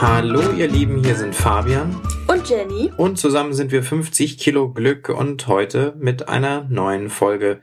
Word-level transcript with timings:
Hallo 0.00 0.40
ihr 0.56 0.66
Lieben, 0.66 1.04
hier 1.04 1.14
sind 1.14 1.34
Fabian 1.34 2.00
und 2.26 2.48
Jenny 2.48 2.90
und 2.96 3.18
zusammen 3.18 3.52
sind 3.52 3.70
wir 3.70 3.82
50 3.82 4.38
Kilo 4.38 4.72
Glück 4.72 5.10
und 5.10 5.46
heute 5.46 5.94
mit 5.98 6.26
einer 6.26 6.64
neuen 6.70 7.10
Folge. 7.10 7.60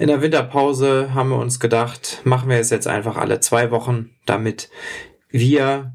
In 0.00 0.08
der 0.08 0.20
Winterpause 0.20 1.14
haben 1.14 1.28
wir 1.28 1.38
uns 1.38 1.60
gedacht, 1.60 2.22
machen 2.24 2.48
wir 2.48 2.58
es 2.58 2.70
jetzt 2.70 2.88
einfach 2.88 3.16
alle 3.16 3.38
zwei 3.38 3.70
Wochen, 3.70 4.10
damit 4.26 4.68
wir, 5.28 5.94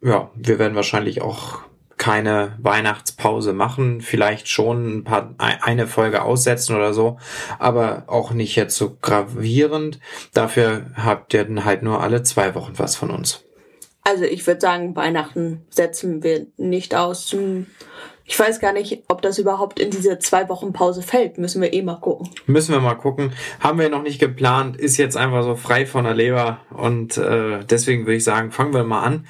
ja, 0.00 0.32
wir 0.34 0.58
werden 0.58 0.74
wahrscheinlich 0.74 1.22
auch 1.22 1.60
keine 1.98 2.58
Weihnachtspause 2.60 3.52
machen, 3.52 4.00
vielleicht 4.00 4.48
schon 4.48 4.98
ein 4.98 5.04
paar 5.04 5.36
eine 5.38 5.86
Folge 5.86 6.22
aussetzen 6.22 6.74
oder 6.74 6.92
so, 6.92 7.20
aber 7.60 8.06
auch 8.08 8.32
nicht 8.32 8.56
jetzt 8.56 8.76
so 8.76 8.98
gravierend. 9.00 10.00
Dafür 10.34 10.86
habt 10.96 11.32
ihr 11.32 11.44
dann 11.44 11.64
halt 11.64 11.84
nur 11.84 12.00
alle 12.00 12.24
zwei 12.24 12.56
Wochen 12.56 12.72
was 12.76 12.96
von 12.96 13.10
uns. 13.10 13.44
Also 14.04 14.24
ich 14.24 14.46
würde 14.46 14.60
sagen, 14.60 14.96
Weihnachten 14.96 15.64
setzen 15.70 16.22
wir 16.22 16.46
nicht 16.56 16.94
aus. 16.94 17.34
Ich 18.24 18.38
weiß 18.38 18.60
gar 18.60 18.72
nicht, 18.72 19.04
ob 19.08 19.22
das 19.22 19.38
überhaupt 19.38 19.78
in 19.78 19.90
diese 19.90 20.18
zwei 20.18 20.48
Wochen 20.48 20.72
Pause 20.72 21.02
fällt. 21.02 21.38
Müssen 21.38 21.62
wir 21.62 21.72
eh 21.72 21.82
mal 21.82 21.96
gucken. 21.96 22.30
Müssen 22.46 22.72
wir 22.72 22.80
mal 22.80 22.94
gucken. 22.94 23.32
Haben 23.60 23.78
wir 23.78 23.88
noch 23.88 24.02
nicht 24.02 24.18
geplant. 24.18 24.76
Ist 24.76 24.96
jetzt 24.96 25.16
einfach 25.16 25.42
so 25.42 25.54
frei 25.54 25.86
von 25.86 26.04
der 26.04 26.14
Leber. 26.14 26.60
Und 26.70 27.16
äh, 27.16 27.64
deswegen 27.64 28.06
würde 28.06 28.16
ich 28.16 28.24
sagen, 28.24 28.50
fangen 28.50 28.74
wir 28.74 28.84
mal 28.84 29.02
an. 29.02 29.26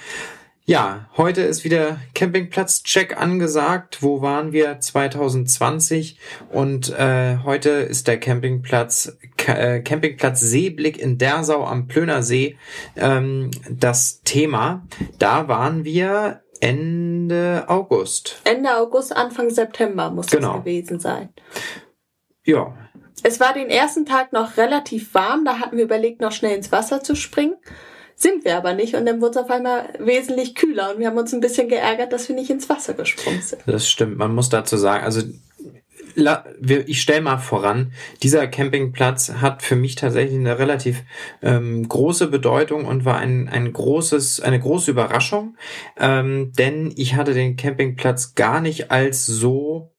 Ja, 0.65 1.09
heute 1.17 1.43
ist 1.43 1.65
wieder 1.65 1.99
Campingplatz-Check 2.15 3.21
angesagt. 3.21 4.01
Wo 4.01 4.23
waren 4.23 4.53
wir 4.53 4.79
2020? 4.79 6.21
Und 6.51 6.89
äh, 6.91 7.39
heute 7.39 7.71
ist 7.71 8.07
der 8.07 8.21
Campingplatz 8.21 9.19
äh, 9.49 9.81
Campingplatz 9.81 10.41
Seeblick 10.41 10.99
in 10.99 11.19
Dersau 11.19 11.65
am 11.65 11.89
Plöner 11.89 12.23
See 12.23 12.57
ähm, 12.95 13.51
das 13.69 14.23
Thema. 14.23 14.87
Da 15.19 15.49
waren 15.49 15.85
wir 15.85 16.43
Ende 16.61 17.65
August. 17.67 18.41
Ende 18.45 18.77
August, 18.77 19.17
Anfang 19.17 19.51
September 19.51 20.11
muss 20.11 20.29
genau. 20.29 20.55
das 20.55 20.61
gewesen 20.61 21.01
sein. 21.01 21.31
Ja. 22.45 22.73
Es 23.25 23.41
war 23.41 23.53
den 23.53 23.69
ersten 23.69 24.07
Tag 24.07 24.33
noch 24.33 24.57
relativ 24.57 25.13
warm. 25.15 25.45
Da 25.45 25.59
hatten 25.59 25.77
wir 25.77 25.85
überlegt, 25.85 26.21
noch 26.21 26.31
schnell 26.31 26.57
ins 26.57 26.71
Wasser 26.71 27.03
zu 27.03 27.17
springen. 27.17 27.57
Sind 28.23 28.45
wir 28.45 28.57
aber 28.57 28.75
nicht 28.75 28.95
und 28.95 29.05
dann 29.05 29.21
wurde 29.21 29.41
es 29.41 29.45
auf 29.45 29.51
einmal 29.51 29.89
wesentlich 29.99 30.55
kühler 30.55 30.93
und 30.93 31.01
wir 31.01 31.09
haben 31.09 31.19
uns 31.19 31.35
ein 31.35 31.41
bisschen 31.41 31.69
geärgert, 31.69 32.13
dass 32.13 32.29
wir 32.29 32.37
nicht 32.37 32.51
ins 32.51 32.69
Wasser 32.69 32.95
gesprungen 32.95 33.43
sind. 33.43 33.63
Das 33.67 33.91
stimmt. 33.91 34.17
Man 34.17 34.33
muss 34.33 34.49
dazu 34.49 34.77
sagen, 34.77 35.05
also 35.05 35.23
ich 36.87 37.03
stelle 37.03 37.21
mal 37.21 37.39
voran, 37.39 37.93
dieser 38.23 38.47
Campingplatz 38.47 39.33
hat 39.41 39.63
für 39.65 39.75
mich 39.75 39.97
tatsächlich 39.97 40.39
eine 40.39 40.61
relativ 40.61 41.03
ähm, 41.43 41.89
große 41.89 42.29
Bedeutung 42.29 42.85
und 42.85 43.05
war 43.05 43.19
ein, 43.19 43.49
ein 43.49 43.73
großes, 43.73 44.39
eine 44.39 44.61
große 44.61 44.93
Überraschung, 44.93 45.57
ähm, 45.99 46.53
denn 46.57 46.93
ich 46.95 47.17
hatte 47.17 47.35
den 47.35 47.57
Campingplatz 47.57 48.37
gar 48.37 48.61
nicht 48.61 48.93
als 48.93 49.27
so 49.27 49.91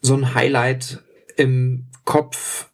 so 0.00 0.14
ein 0.14 0.34
Highlight 0.34 1.02
im 1.36 1.88
Kopf 2.06 2.70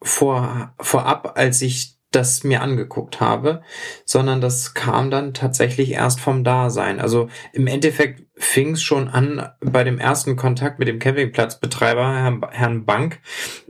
vor, 0.00 0.74
vorab, 0.78 1.32
als 1.36 1.60
ich 1.60 1.98
das 2.12 2.44
mir 2.44 2.62
angeguckt 2.62 3.20
habe, 3.20 3.62
sondern 4.04 4.40
das 4.40 4.74
kam 4.74 5.10
dann 5.10 5.34
tatsächlich 5.34 5.92
erst 5.92 6.20
vom 6.20 6.44
Dasein. 6.44 7.00
Also 7.00 7.28
im 7.52 7.66
Endeffekt 7.66 8.24
fing 8.36 8.72
es 8.72 8.82
schon 8.82 9.08
an 9.08 9.48
bei 9.60 9.84
dem 9.84 9.98
ersten 9.98 10.36
Kontakt 10.36 10.78
mit 10.78 10.88
dem 10.88 10.98
Campingplatzbetreiber, 10.98 12.50
Herrn, 12.50 12.84
Bank, 12.84 13.20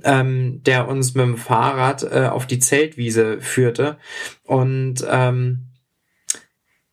ähm, 0.02 0.62
der 0.64 0.88
uns 0.88 1.14
mit 1.14 1.24
dem 1.24 1.36
Fahrrad 1.36 2.02
äh, 2.02 2.26
auf 2.26 2.46
die 2.46 2.58
Zeltwiese 2.58 3.40
führte. 3.40 3.98
Und 4.44 5.06
ähm, 5.08 5.68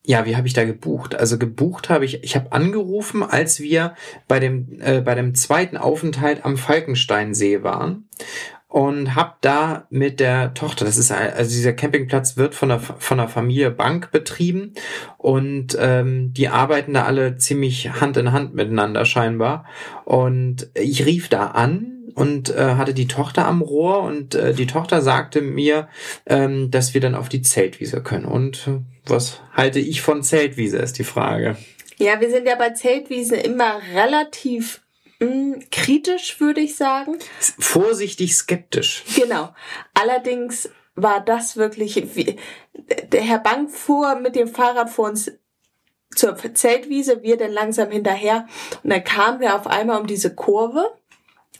ja, 0.04 0.26
wie 0.26 0.36
habe 0.36 0.48
ich 0.48 0.54
da 0.54 0.66
gebucht? 0.66 1.14
Also 1.14 1.38
gebucht 1.38 1.90
habe 1.90 2.06
ich, 2.06 2.24
ich 2.24 2.36
habe 2.36 2.52
angerufen, 2.52 3.22
als 3.22 3.60
wir 3.60 3.94
bei 4.28 4.40
dem 4.40 4.80
äh, 4.82 5.02
bei 5.02 5.14
dem 5.14 5.36
zweiten 5.36 5.78
Aufenthalt 5.78 6.46
am 6.46 6.58
Falkensteinsee 6.58 7.62
waren 7.62 8.10
und 8.70 9.16
hab 9.16 9.42
da 9.42 9.88
mit 9.90 10.20
der 10.20 10.54
Tochter, 10.54 10.86
das 10.86 10.98
ist 10.98 11.12
also 11.12 11.50
dieser 11.50 11.74
Campingplatz 11.74 12.38
wird 12.38 12.54
von 12.54 12.70
der 12.70 12.80
von 12.80 13.18
der 13.18 13.28
Familie 13.28 13.72
Bank 13.72 14.12
betrieben 14.12 14.74
und 15.18 15.76
ähm, 15.80 16.34
die 16.34 16.50
arbeiten 16.50 16.94
da 16.94 17.06
alle 17.06 17.36
ziemlich 17.38 17.90
Hand 18.00 18.16
in 18.18 18.32
Hand 18.32 18.54
miteinander 18.54 19.06
scheinbar 19.06 19.66
und 20.06 20.70
ich 20.76 21.04
rief 21.08 21.30
da 21.30 21.48
an 21.48 22.12
und 22.14 22.56
äh, 22.56 22.76
hatte 22.76 22.94
die 22.94 23.08
Tochter 23.08 23.48
am 23.48 23.64
Rohr 23.64 24.04
und 24.04 24.36
äh, 24.36 24.54
die 24.54 24.68
Tochter 24.68 25.02
sagte 25.02 25.42
mir, 25.42 25.88
ähm, 26.28 26.70
dass 26.70 26.94
wir 26.94 27.02
dann 27.02 27.16
auf 27.16 27.28
die 27.28 27.42
Zeltwiese 27.42 28.04
können 28.04 28.26
und 28.26 28.70
was 29.08 29.42
halte 29.52 29.80
ich 29.80 30.04
von 30.04 30.22
Zeltwiese 30.22 30.78
ist 30.78 31.00
die 31.00 31.04
Frage. 31.04 31.58
Ja, 31.98 32.22
wir 32.22 32.30
sind 32.30 32.48
ja 32.48 32.56
bei 32.56 32.70
Zeltwiesen 32.70 33.40
immer 33.40 33.80
relativ 33.96 34.82
kritisch, 35.72 36.40
würde 36.40 36.62
ich 36.62 36.76
sagen. 36.76 37.18
Vorsichtig 37.60 38.36
skeptisch. 38.36 39.04
Genau. 39.16 39.50
Allerdings 39.94 40.70
war 40.96 41.22
das 41.22 41.58
wirklich, 41.58 42.16
wie, 42.16 42.38
der 43.12 43.22
Herr 43.22 43.40
Bank 43.40 43.72
fuhr 43.72 44.16
mit 44.16 44.36
dem 44.36 44.48
Fahrrad 44.48 44.90
vor 44.90 45.10
uns 45.10 45.32
zur 46.16 46.36
Zeltwiese, 46.36 47.22
wir 47.22 47.38
dann 47.38 47.52
langsam 47.52 47.92
hinterher 47.92 48.48
und 48.84 48.90
dann 48.90 49.04
kamen 49.04 49.40
wir 49.40 49.56
auf 49.56 49.68
einmal 49.68 50.02
um 50.02 50.08
diese 50.08 50.34
Kurve. 50.34 50.92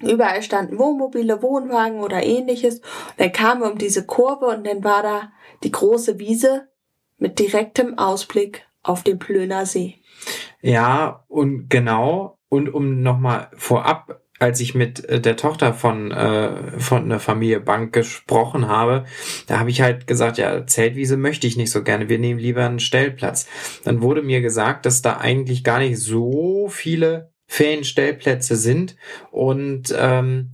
Überall 0.02 0.42
standen 0.42 0.80
Wohnmobile, 0.80 1.42
Wohnwagen 1.42 2.00
oder 2.00 2.24
ähnliches. 2.24 2.80
Und 2.80 3.20
dann 3.20 3.32
kamen 3.34 3.62
wir 3.62 3.72
um 3.72 3.78
diese 3.78 4.06
Kurve 4.06 4.46
und 4.46 4.66
dann 4.66 4.84
war 4.84 5.04
da 5.04 5.32
die 5.64 5.72
große 5.72 6.20
Wiese 6.20 6.70
mit 7.18 7.38
direktem 7.38 7.98
Ausblick 7.98 8.66
auf 8.82 9.04
den 9.04 9.20
Plöner 9.20 9.66
See. 9.66 9.96
Ja, 10.62 11.26
und 11.28 11.70
genau, 11.70 12.39
und 12.50 12.74
um 12.74 13.02
nochmal 13.02 13.48
vorab, 13.56 14.22
als 14.40 14.60
ich 14.60 14.74
mit 14.74 15.06
äh, 15.06 15.20
der 15.20 15.38
Tochter 15.38 15.74
von, 15.74 16.12
äh, 16.12 16.80
von 16.80 17.10
der 17.10 17.20
Familie 17.20 17.60
Bank 17.60 17.94
gesprochen 17.94 18.68
habe, 18.68 19.06
da 19.48 19.60
habe 19.60 19.70
ich 19.70 19.82
halt 19.82 20.08
gesagt, 20.08 20.38
ja, 20.38 20.66
Zeltwiese 20.66 21.18
möchte 21.18 21.46
ich 21.46 21.58
nicht 21.58 21.72
so 21.72 21.84
gerne, 21.84 22.10
wir 22.10 22.20
nehmen 22.20 22.40
lieber 22.40 22.66
einen 22.66 22.80
Stellplatz. 22.80 23.48
Dann 23.84 24.02
wurde 24.02 24.22
mir 24.22 24.42
gesagt, 24.42 24.86
dass 24.86 25.02
da 25.02 25.18
eigentlich 25.18 25.64
gar 25.64 25.80
nicht 25.80 26.00
so 26.00 26.70
viele 26.70 27.32
Ferienstellplätze 27.48 28.56
sind 28.56 28.96
und 29.32 29.94
ähm, 29.98 30.52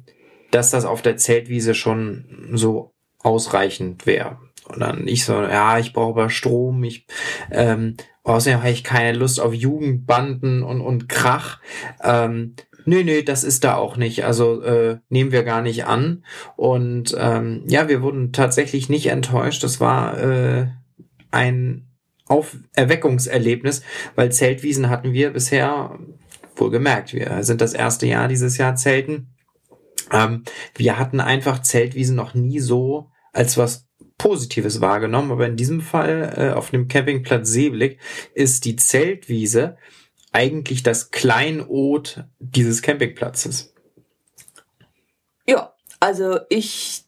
dass 0.52 0.72
das 0.72 0.86
auf 0.86 1.02
der 1.02 1.18
Zeltwiese 1.18 1.76
schon 1.76 2.50
so 2.54 2.94
ausreichend 3.20 4.06
wäre. 4.06 4.38
Und 4.68 4.80
dann 4.80 5.08
ich 5.08 5.26
so, 5.26 5.34
ja, 5.34 5.78
ich 5.78 5.94
brauche 5.94 6.22
aber 6.22 6.30
Strom, 6.30 6.84
ich 6.84 7.06
ähm, 7.52 7.98
außerdem 8.26 8.60
habe 8.60 8.72
ich 8.72 8.84
keine 8.84 9.18
Lust 9.18 9.40
auf 9.40 9.54
Jugendbanden 9.54 10.64
und, 10.64 10.82
und 10.82 11.08
Krach. 11.08 11.60
Ähm, 12.04 12.56
nö, 12.86 13.04
nö, 13.04 13.24
das 13.24 13.44
ist 13.44 13.64
da 13.64 13.76
auch 13.76 13.98
nicht. 13.98 14.26
Also 14.26 14.62
äh, 14.62 14.98
nehmen 15.10 15.32
wir 15.32 15.44
gar 15.44 15.62
nicht 15.62 15.86
an. 15.86 16.26
Und 16.56 17.16
ähm, 17.18 17.64
ja, 17.68 17.88
wir 17.88 18.02
wurden 18.02 18.34
tatsächlich 18.34 18.90
nicht 18.90 19.08
enttäuscht. 19.08 19.64
Das 19.64 19.80
war 19.80 20.18
äh, 20.18 20.68
ein 21.32 21.88
Auf 22.28 22.58
Erweckungserlebnis, 22.74 23.84
weil 24.16 24.32
Zeltwiesen 24.32 24.90
hatten 24.90 25.14
wir 25.14 25.32
bisher, 25.32 25.98
wohlgemerkt, 26.56 27.14
wir 27.14 27.44
sind 27.44 27.62
das 27.62 27.74
erste 27.74 28.08
Jahr 28.08 28.28
dieses 28.28 28.58
Jahr 28.58 28.76
Zelten. 28.76 29.36
Ähm, 30.12 30.44
wir 30.76 30.98
hatten 30.98 31.20
einfach 31.20 31.62
Zeltwiesen 31.62 32.16
noch 32.16 32.34
nie 32.34 32.60
so 32.60 33.12
als 33.34 33.58
was 33.58 33.85
Positives 34.18 34.82
wahrgenommen, 34.82 35.32
aber 35.32 35.46
in 35.46 35.58
diesem 35.58 35.82
Fall 35.82 36.34
äh, 36.38 36.54
auf 36.54 36.72
dem 36.72 36.88
Campingplatz 36.88 37.50
Seeblick 37.50 38.00
ist 38.34 38.66
die 38.66 38.76
Zeltwiese 38.76 39.78
eigentlich 40.32 40.84
das 40.84 41.12
Kleinod 41.12 42.26
dieses 42.40 42.82
Campingplatzes. 42.82 43.74
Ja, 45.48 45.74
also 46.00 46.40
ich 46.50 47.06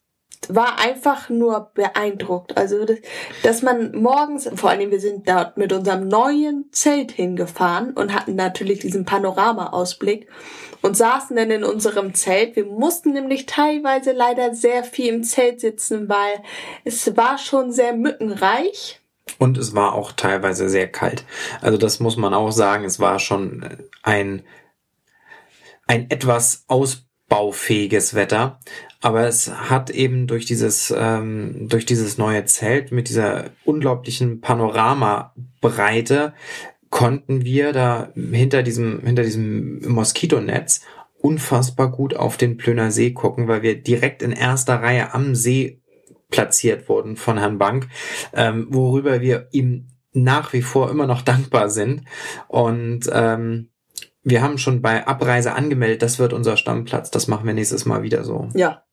war 0.49 0.79
einfach 0.79 1.29
nur 1.29 1.71
beeindruckt. 1.73 2.57
Also, 2.57 2.85
dass 3.43 3.61
man 3.61 3.91
morgens, 3.95 4.49
vor 4.55 4.69
allem 4.69 4.91
wir 4.91 4.99
sind 4.99 5.27
dort 5.27 5.57
mit 5.57 5.73
unserem 5.73 6.07
neuen 6.07 6.69
Zelt 6.71 7.11
hingefahren 7.11 7.93
und 7.93 8.13
hatten 8.13 8.35
natürlich 8.35 8.79
diesen 8.79 9.05
Panoramaausblick 9.05 10.29
und 10.81 10.95
saßen 10.95 11.35
dann 11.35 11.51
in 11.51 11.63
unserem 11.63 12.13
Zelt. 12.13 12.55
Wir 12.55 12.65
mussten 12.65 13.13
nämlich 13.13 13.45
teilweise 13.45 14.11
leider 14.11 14.53
sehr 14.53 14.83
viel 14.83 15.13
im 15.13 15.23
Zelt 15.23 15.59
sitzen, 15.61 16.09
weil 16.09 16.43
es 16.83 17.15
war 17.17 17.37
schon 17.37 17.71
sehr 17.71 17.93
mückenreich. 17.93 19.01
Und 19.39 19.57
es 19.57 19.75
war 19.75 19.93
auch 19.93 20.11
teilweise 20.11 20.69
sehr 20.69 20.87
kalt. 20.87 21.23
Also 21.61 21.77
das 21.77 21.99
muss 21.99 22.17
man 22.17 22.33
auch 22.33 22.51
sagen. 22.51 22.85
Es 22.85 22.99
war 22.99 23.19
schon 23.19 23.65
ein, 24.01 24.43
ein 25.85 26.09
etwas 26.09 26.63
ausbaufähiges 26.67 28.13
Wetter. 28.13 28.59
Aber 29.01 29.27
es 29.27 29.51
hat 29.51 29.89
eben 29.89 30.25
durch 30.27 30.45
dieses, 30.45 30.93
ähm, 30.95 31.67
durch 31.69 31.85
dieses 31.85 32.17
neue 32.17 32.45
Zelt 32.45 32.91
mit 32.91 33.09
dieser 33.09 33.51
unglaublichen 33.63 34.41
Panoramabreite 34.41 36.33
konnten 36.89 37.43
wir 37.43 37.73
da 37.73 38.11
hinter 38.15 38.63
diesem, 38.63 39.01
hinter 39.01 39.23
diesem 39.23 39.81
Moskitonetz 39.87 40.81
unfassbar 41.19 41.91
gut 41.91 42.15
auf 42.15 42.37
den 42.37 42.57
Plöner 42.57 42.91
See 42.91 43.11
gucken, 43.11 43.47
weil 43.47 43.61
wir 43.61 43.81
direkt 43.81 44.21
in 44.21 44.31
erster 44.31 44.81
Reihe 44.81 45.13
am 45.13 45.35
See 45.35 45.81
platziert 46.29 46.89
wurden 46.89 47.15
von 47.15 47.37
Herrn 47.37 47.57
Bank, 47.57 47.87
ähm, 48.33 48.67
worüber 48.69 49.21
wir 49.21 49.47
ihm 49.51 49.87
nach 50.13 50.53
wie 50.53 50.61
vor 50.61 50.89
immer 50.89 51.07
noch 51.07 51.21
dankbar 51.21 51.69
sind. 51.69 52.03
Und 52.47 53.09
ähm, 53.11 53.69
wir 54.23 54.41
haben 54.41 54.57
schon 54.57 54.81
bei 54.81 55.07
Abreise 55.07 55.53
angemeldet, 55.53 56.01
das 56.01 56.19
wird 56.19 56.33
unser 56.33 56.57
Stammplatz. 56.57 57.11
Das 57.11 57.27
machen 57.27 57.47
wir 57.47 57.53
nächstes 57.53 57.85
Mal 57.85 58.03
wieder 58.03 58.23
so. 58.23 58.49
Ja. 58.55 58.83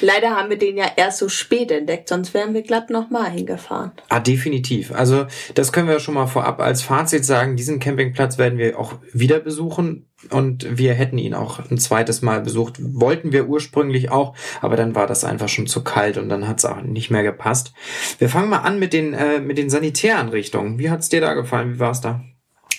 Leider 0.00 0.30
haben 0.30 0.50
wir 0.50 0.58
den 0.58 0.76
ja 0.76 0.86
erst 0.96 1.18
so 1.18 1.28
spät 1.28 1.70
entdeckt, 1.70 2.08
sonst 2.08 2.34
wären 2.34 2.54
wir 2.54 2.62
glatt 2.62 2.90
nochmal 2.90 3.30
hingefahren. 3.30 3.92
Ah, 4.08 4.20
definitiv. 4.20 4.92
Also 4.92 5.26
das 5.54 5.72
können 5.72 5.88
wir 5.88 6.00
schon 6.00 6.14
mal 6.14 6.26
vorab 6.26 6.60
als 6.60 6.82
Fazit 6.82 7.24
sagen. 7.24 7.56
Diesen 7.56 7.78
Campingplatz 7.78 8.38
werden 8.38 8.58
wir 8.58 8.78
auch 8.78 8.94
wieder 9.12 9.40
besuchen 9.40 10.06
und 10.30 10.78
wir 10.78 10.94
hätten 10.94 11.18
ihn 11.18 11.34
auch 11.34 11.58
ein 11.70 11.78
zweites 11.78 12.22
Mal 12.22 12.40
besucht. 12.40 12.74
Wollten 12.78 13.32
wir 13.32 13.48
ursprünglich 13.48 14.10
auch, 14.10 14.34
aber 14.60 14.76
dann 14.76 14.94
war 14.94 15.06
das 15.06 15.24
einfach 15.24 15.48
schon 15.48 15.66
zu 15.66 15.84
kalt 15.84 16.18
und 16.18 16.28
dann 16.28 16.48
hat 16.48 16.58
es 16.58 16.64
auch 16.64 16.80
nicht 16.80 17.10
mehr 17.10 17.22
gepasst. 17.22 17.72
Wir 18.18 18.28
fangen 18.28 18.48
mal 18.48 18.58
an 18.58 18.78
mit 18.78 18.92
den, 18.92 19.14
äh, 19.14 19.40
mit 19.40 19.58
den 19.58 19.70
Sanitäranrichtungen. 19.70 20.78
Wie 20.78 20.90
hat's 20.90 21.08
dir 21.08 21.20
da 21.20 21.34
gefallen? 21.34 21.74
Wie 21.74 21.78
war's 21.80 22.00
da? 22.00 22.22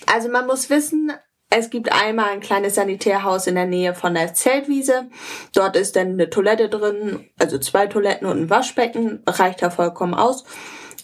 Also 0.05 0.29
man 0.29 0.47
muss 0.47 0.69
wissen, 0.69 1.11
es 1.49 1.69
gibt 1.69 1.91
einmal 1.91 2.31
ein 2.31 2.41
kleines 2.41 2.75
Sanitärhaus 2.75 3.47
in 3.47 3.55
der 3.55 3.65
Nähe 3.65 3.93
von 3.93 4.13
der 4.13 4.33
Zeltwiese. 4.33 5.07
Dort 5.53 5.77
ist 5.77 5.95
dann 5.95 6.09
eine 6.09 6.29
Toilette 6.29 6.67
drin, 6.67 7.29
also 7.39 7.57
zwei 7.57 7.87
Toiletten 7.87 8.27
und 8.27 8.37
ein 8.41 8.49
Waschbecken. 8.49 9.23
Reicht 9.25 9.61
da 9.61 9.69
vollkommen 9.69 10.13
aus. 10.13 10.43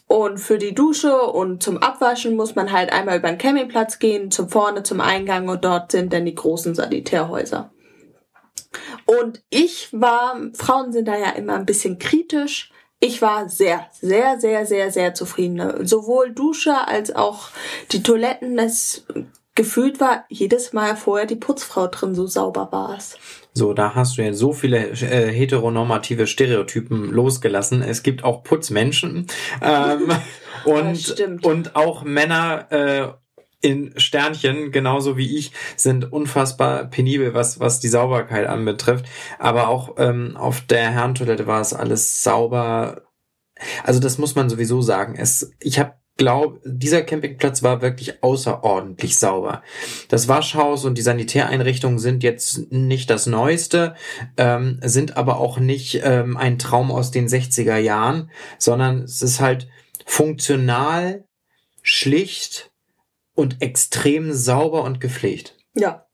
Und 0.07 0.39
für 0.39 0.57
die 0.57 0.75
Dusche 0.75 1.15
und 1.17 1.63
zum 1.63 1.77
Abwaschen 1.77 2.35
muss 2.35 2.55
man 2.55 2.71
halt 2.71 2.91
einmal 2.91 3.17
über 3.17 3.29
den 3.29 3.37
Campingplatz 3.37 3.99
gehen, 3.99 4.31
zum 4.31 4.49
vorne 4.49 4.83
zum 4.83 4.99
Eingang 4.99 5.47
und 5.47 5.63
dort 5.63 5.91
sind 5.93 6.11
dann 6.11 6.25
die 6.25 6.35
großen 6.35 6.75
Sanitärhäuser. 6.75 7.71
Und 9.05 9.41
ich 9.49 9.89
war, 9.91 10.39
Frauen 10.53 10.91
sind 10.91 11.07
da 11.07 11.17
ja 11.17 11.31
immer 11.31 11.55
ein 11.55 11.65
bisschen 11.65 11.99
kritisch. 11.99 12.71
Ich 12.99 13.21
war 13.21 13.49
sehr, 13.49 13.87
sehr, 13.91 14.39
sehr, 14.39 14.65
sehr, 14.65 14.91
sehr 14.91 15.13
zufrieden. 15.13 15.85
Sowohl 15.87 16.31
Dusche 16.31 16.87
als 16.87 17.15
auch 17.15 17.49
die 17.91 18.03
Toiletten, 18.03 18.57
das 18.57 19.05
gefühlt 19.55 19.99
war 19.99 20.25
jedes 20.29 20.73
Mal 20.73 20.95
vorher 20.95 21.27
die 21.27 21.35
Putzfrau 21.35 21.87
drin, 21.87 22.15
so 22.15 22.27
sauber 22.27 22.69
war 22.71 22.97
es. 22.97 23.17
So, 23.53 23.73
da 23.73 23.93
hast 23.93 24.17
du 24.17 24.23
ja 24.23 24.33
so 24.33 24.51
viele 24.51 24.89
äh, 24.89 25.31
heteronormative 25.31 26.25
Stereotypen 26.25 27.11
losgelassen. 27.11 27.83
Es 27.83 28.01
gibt 28.01 28.23
auch 28.23 28.43
Putzmenschen 28.43 29.27
ähm, 29.61 30.11
und, 30.65 31.43
und 31.43 31.75
auch 31.75 32.03
Männer 32.03 32.71
äh, 32.71 33.07
in 33.61 33.93
Sternchen, 33.97 34.71
genauso 34.71 35.17
wie 35.17 35.37
ich, 35.37 35.53
sind 35.77 36.11
unfassbar 36.11 36.85
penibel, 36.85 37.33
was, 37.33 37.59
was 37.59 37.79
die 37.79 37.87
Sauberkeit 37.87 38.45
anbetrifft. 38.47 39.05
Aber 39.39 39.69
auch 39.69 39.95
ähm, 39.97 40.35
auf 40.35 40.61
der 40.61 40.91
Herrentoilette 40.91 41.47
war 41.47 41.61
es 41.61 41.73
alles 41.73 42.23
sauber. 42.23 43.03
Also 43.83 43.99
das 43.99 44.17
muss 44.17 44.35
man 44.35 44.49
sowieso 44.49 44.81
sagen. 44.81 45.15
Es, 45.15 45.53
ich 45.61 45.79
habe 45.79 45.93
glaube, 46.17 46.59
dieser 46.63 47.01
Campingplatz 47.01 47.63
war 47.63 47.81
wirklich 47.81 48.23
außerordentlich 48.23 49.17
sauber. 49.17 49.63
Das 50.09 50.27
Waschhaus 50.27 50.85
und 50.85 50.97
die 50.97 51.01
Sanitäreinrichtungen 51.01 51.99
sind 51.99 52.23
jetzt 52.23 52.71
nicht 52.71 53.09
das 53.09 53.25
Neueste, 53.25 53.95
ähm, 54.37 54.79
sind 54.83 55.17
aber 55.17 55.39
auch 55.39 55.57
nicht 55.57 56.01
ähm, 56.03 56.37
ein 56.37 56.59
Traum 56.59 56.91
aus 56.91 57.11
den 57.11 57.27
60er 57.27 57.77
Jahren, 57.77 58.29
sondern 58.59 59.03
es 59.03 59.21
ist 59.21 59.39
halt 59.39 59.67
funktional, 60.05 61.25
schlicht 61.81 62.71
und 63.35 63.61
extrem 63.61 64.33
sauber 64.33 64.83
und 64.83 64.99
gepflegt. 64.99 65.57
Ja. 65.73 66.05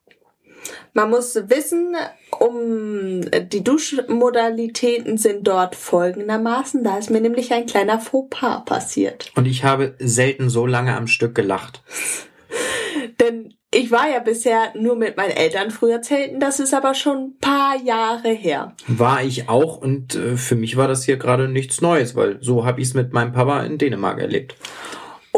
Man 0.93 1.09
muss 1.09 1.35
wissen, 1.35 1.95
um 2.39 3.21
die 3.51 3.63
Duschmodalitäten 3.63 5.17
sind 5.17 5.47
dort 5.47 5.75
folgendermaßen. 5.75 6.83
Da 6.83 6.97
ist 6.97 7.09
mir 7.09 7.21
nämlich 7.21 7.53
ein 7.53 7.65
kleiner 7.65 7.99
Fauxpas 7.99 8.65
passiert. 8.65 9.31
Und 9.35 9.45
ich 9.45 9.63
habe 9.63 9.95
selten 9.99 10.49
so 10.49 10.65
lange 10.65 10.95
am 10.95 11.07
Stück 11.07 11.35
gelacht. 11.35 11.83
Denn 13.19 13.53
ich 13.71 13.91
war 13.91 14.09
ja 14.09 14.19
bisher 14.19 14.73
nur 14.75 14.95
mit 14.95 15.15
meinen 15.15 15.31
Eltern 15.31 15.69
früher 15.69 16.01
zelten, 16.01 16.39
das 16.39 16.59
ist 16.59 16.73
aber 16.73 16.95
schon 16.95 17.17
ein 17.17 17.37
paar 17.39 17.75
Jahre 17.79 18.29
her. 18.29 18.73
War 18.87 19.23
ich 19.23 19.47
auch 19.47 19.77
und 19.77 20.15
äh, 20.15 20.37
für 20.37 20.55
mich 20.55 20.75
war 20.75 20.87
das 20.87 21.03
hier 21.03 21.17
gerade 21.17 21.47
nichts 21.47 21.79
Neues, 21.79 22.15
weil 22.15 22.39
so 22.41 22.65
habe 22.65 22.81
ich 22.81 22.87
es 22.87 22.93
mit 22.95 23.13
meinem 23.13 23.31
Papa 23.31 23.61
in 23.61 23.77
Dänemark 23.77 24.19
erlebt. 24.19 24.55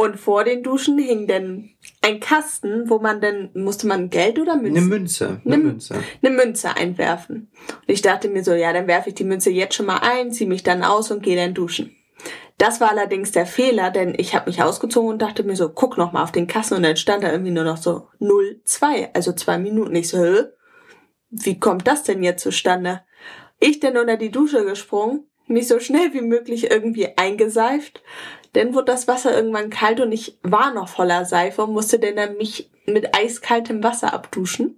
Und 0.02 0.20
vor 0.20 0.44
den 0.44 0.64
Duschen 0.64 0.98
hing 0.98 1.28
dann 1.28 1.70
ein 2.02 2.20
Kasten, 2.20 2.90
wo 2.90 2.98
man 2.98 3.22
dann, 3.22 3.52
musste 3.54 3.86
man 3.86 4.10
Geld 4.10 4.40
oder 4.40 4.56
Münze? 4.56 4.80
Eine 4.80 4.88
Münze. 4.88 5.42
Eine, 5.46 5.54
eine 5.54 5.64
Münze. 5.64 5.96
Eine 6.24 6.36
Münze 6.36 6.76
einwerfen. 6.76 7.52
Und 7.68 7.84
ich 7.94 8.02
dachte 8.02 8.28
mir 8.28 8.44
so, 8.44 8.52
ja, 8.52 8.74
dann 8.74 8.88
werfe 8.88 9.10
ich 9.10 9.16
die 9.16 9.24
Münze 9.24 9.52
jetzt 9.52 9.76
schon 9.76 9.86
mal 9.86 10.00
ein, 10.00 10.32
ziehe 10.32 10.50
mich 10.50 10.64
dann 10.64 10.84
aus 10.84 11.12
und 11.12 11.22
gehe 11.22 11.36
dann 11.36 11.54
duschen. 11.54 11.96
Das 12.58 12.82
war 12.82 12.90
allerdings 12.90 13.32
der 13.32 13.46
Fehler, 13.46 13.92
denn 13.92 14.16
ich 14.18 14.34
habe 14.34 14.50
mich 14.50 14.64
ausgezogen 14.64 15.12
und 15.12 15.22
dachte 15.22 15.44
mir 15.44 15.56
so, 15.56 15.70
guck 15.70 16.00
noch 16.00 16.14
mal 16.14 16.24
auf 16.24 16.32
den 16.32 16.48
Kasten 16.48 16.74
und 16.74 16.84
dann 16.84 16.98
stand 16.98 17.24
da 17.24 17.32
irgendwie 17.32 17.52
nur 17.52 17.64
noch 17.64 17.78
so 17.78 18.08
0,2, 18.20 19.10
also 19.14 19.34
zwei 19.34 19.60
Minuten. 19.60 19.96
Ich 19.96 20.10
so, 20.10 20.18
Hä? 20.18 20.46
wie 21.30 21.60
kommt 21.60 21.88
das 21.88 22.02
denn 22.02 22.24
jetzt 22.24 22.42
zustande? 22.42 23.02
Ich 23.60 23.80
denn 23.80 23.98
unter 24.00 24.18
die 24.18 24.32
Dusche 24.32 24.66
gesprungen, 24.66 25.28
mich 25.46 25.68
so 25.68 25.80
schnell 25.80 26.12
wie 26.14 26.22
möglich 26.22 26.72
irgendwie 26.72 27.16
eingeseift, 27.18 28.02
dann 28.54 28.74
wurde 28.74 28.92
das 28.92 29.08
Wasser 29.08 29.36
irgendwann 29.36 29.70
kalt 29.70 30.00
und 30.00 30.12
ich 30.12 30.38
war 30.44 30.74
noch 30.74 30.90
voller 30.90 31.26
Seife 31.26 31.64
und 31.64 31.74
musste 31.74 32.00
dann 32.00 32.38
mich 32.38 32.70
mit 32.86 33.16
eiskaltem 33.16 33.84
Wasser 33.84 34.14
abduschen. 34.14 34.78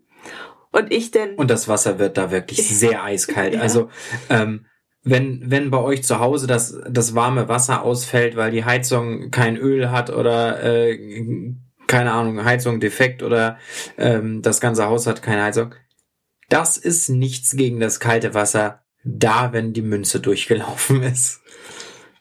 Und 0.71 0.91
ich 0.91 1.11
denn. 1.11 1.35
Und 1.35 1.51
das 1.51 1.67
Wasser 1.67 1.99
wird 1.99 2.17
da 2.17 2.31
wirklich 2.31 2.67
sehr 2.67 3.03
eiskalt. 3.03 3.53
Ja. 3.53 3.61
Also, 3.61 3.89
ähm, 4.29 4.65
wenn, 5.03 5.43
wenn 5.45 5.69
bei 5.69 5.77
euch 5.77 6.03
zu 6.03 6.19
Hause 6.19 6.47
das, 6.47 6.79
das 6.89 7.13
warme 7.13 7.47
Wasser 7.47 7.83
ausfällt, 7.83 8.35
weil 8.35 8.51
die 8.51 8.65
Heizung 8.65 9.31
kein 9.31 9.57
Öl 9.57 9.91
hat 9.91 10.09
oder 10.09 10.63
äh, 10.63 11.53
keine 11.87 12.13
Ahnung, 12.13 12.43
Heizung 12.43 12.79
defekt 12.79 13.21
oder 13.21 13.57
ähm, 13.97 14.41
das 14.41 14.61
ganze 14.61 14.85
Haus 14.85 15.05
hat 15.05 15.21
keine 15.21 15.43
Heizung, 15.43 15.75
das 16.49 16.77
ist 16.77 17.09
nichts 17.09 17.55
gegen 17.55 17.79
das 17.79 17.99
kalte 17.99 18.33
Wasser 18.33 18.83
da, 19.03 19.51
wenn 19.51 19.73
die 19.73 19.81
Münze 19.81 20.19
durchgelaufen 20.19 21.03
ist. 21.03 21.41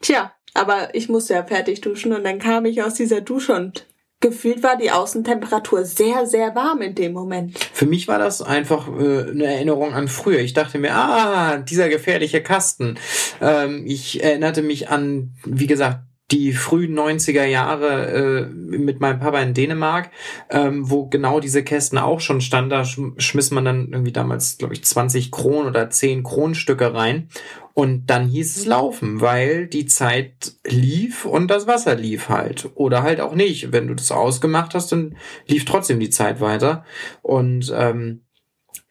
Tja, 0.00 0.32
aber 0.54 0.94
ich 0.94 1.08
musste 1.08 1.34
ja 1.34 1.44
fertig 1.44 1.80
duschen 1.80 2.12
und 2.12 2.24
dann 2.24 2.38
kam 2.38 2.64
ich 2.64 2.82
aus 2.82 2.94
dieser 2.94 3.20
Dusche 3.20 3.54
und 3.54 3.86
gefühlt 4.20 4.62
war 4.62 4.76
die 4.76 4.90
Außentemperatur 4.90 5.84
sehr, 5.84 6.26
sehr 6.26 6.54
warm 6.54 6.80
in 6.80 6.94
dem 6.94 7.12
Moment. 7.12 7.58
Für 7.72 7.86
mich 7.86 8.08
war 8.08 8.18
das 8.18 8.40
einfach 8.40 8.88
äh, 8.88 9.30
eine 9.30 9.46
Erinnerung 9.46 9.92
an 9.92 10.08
früher. 10.08 10.38
Ich 10.38 10.54
dachte 10.54 10.78
mir, 10.78 10.94
ah, 10.94 11.58
dieser 11.58 11.88
gefährliche 11.88 12.42
Kasten. 12.42 12.98
Ähm, 13.40 13.84
ich 13.86 14.22
erinnerte 14.22 14.62
mich 14.62 14.88
an, 14.88 15.34
wie 15.44 15.66
gesagt, 15.66 16.00
die 16.32 16.52
frühen 16.52 16.98
90er 16.98 17.44
Jahre 17.44 18.06
äh, 18.08 18.46
mit 18.46 19.00
meinem 19.00 19.20
Papa 19.20 19.40
in 19.40 19.52
Dänemark, 19.52 20.10
ähm, 20.50 20.88
wo 20.88 21.06
genau 21.06 21.40
diese 21.40 21.62
Kästen 21.62 21.98
auch 21.98 22.20
schon 22.20 22.40
standen. 22.40 22.70
Da 22.70 22.84
schmiss 22.84 23.50
man 23.50 23.66
dann 23.66 23.88
irgendwie 23.92 24.12
damals, 24.12 24.56
glaube 24.56 24.72
ich, 24.72 24.82
20 24.82 25.30
Kronen 25.30 25.68
oder 25.68 25.90
10 25.90 26.22
Kronenstücke 26.22 26.94
rein. 26.94 27.28
Und 27.74 28.06
dann 28.06 28.28
hieß 28.28 28.56
es 28.56 28.66
laufen, 28.66 29.20
weil 29.20 29.66
die 29.66 29.86
Zeit 29.86 30.54
lief 30.66 31.24
und 31.24 31.50
das 31.50 31.66
Wasser 31.66 31.94
lief 31.94 32.28
halt. 32.28 32.70
Oder 32.74 33.02
halt 33.02 33.20
auch 33.20 33.34
nicht. 33.34 33.72
Wenn 33.72 33.88
du 33.88 33.94
das 33.94 34.10
ausgemacht 34.10 34.74
hast, 34.74 34.92
dann 34.92 35.16
lief 35.46 35.64
trotzdem 35.64 36.00
die 36.00 36.10
Zeit 36.10 36.40
weiter. 36.40 36.84
Und 37.22 37.72
ähm, 37.74 38.22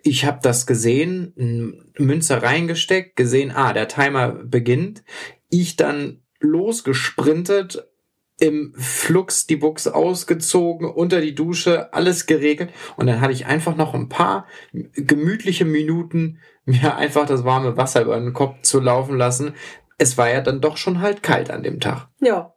ich 0.03 0.25
habe 0.25 0.39
das 0.41 0.65
gesehen, 0.65 1.33
Münze 1.97 2.41
reingesteckt, 2.41 3.15
gesehen, 3.15 3.51
ah, 3.51 3.73
der 3.73 3.87
Timer 3.87 4.29
beginnt. 4.29 5.03
Ich 5.49 5.75
dann 5.75 6.20
losgesprintet, 6.41 7.87
im 8.39 8.73
Flux 8.75 9.45
die 9.45 9.55
Buchs 9.55 9.87
ausgezogen, 9.87 10.89
unter 10.89 11.21
die 11.21 11.35
Dusche, 11.35 11.93
alles 11.93 12.25
geregelt. 12.25 12.71
Und 12.97 13.07
dann 13.07 13.21
hatte 13.21 13.33
ich 13.33 13.45
einfach 13.45 13.75
noch 13.75 13.93
ein 13.93 14.09
paar 14.09 14.47
gemütliche 14.71 15.63
Minuten, 15.63 16.39
mir 16.65 16.95
einfach 16.95 17.27
das 17.27 17.43
warme 17.43 17.77
Wasser 17.77 18.01
über 18.01 18.19
den 18.19 18.33
Kopf 18.33 18.61
zu 18.63 18.79
laufen 18.79 19.15
lassen. 19.15 19.53
Es 19.99 20.17
war 20.17 20.29
ja 20.29 20.41
dann 20.41 20.59
doch 20.59 20.77
schon 20.77 21.01
halt 21.01 21.21
kalt 21.21 21.51
an 21.51 21.61
dem 21.61 21.79
Tag. 21.79 22.07
Ja. 22.19 22.55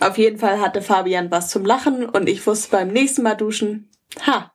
Auf 0.00 0.18
jeden 0.18 0.38
Fall 0.38 0.60
hatte 0.60 0.82
Fabian 0.82 1.30
was 1.30 1.48
zum 1.48 1.64
Lachen 1.64 2.04
und 2.04 2.28
ich 2.28 2.46
wusste 2.46 2.70
beim 2.70 2.88
nächsten 2.88 3.22
Mal 3.22 3.36
duschen, 3.36 3.90
ha, 4.26 4.52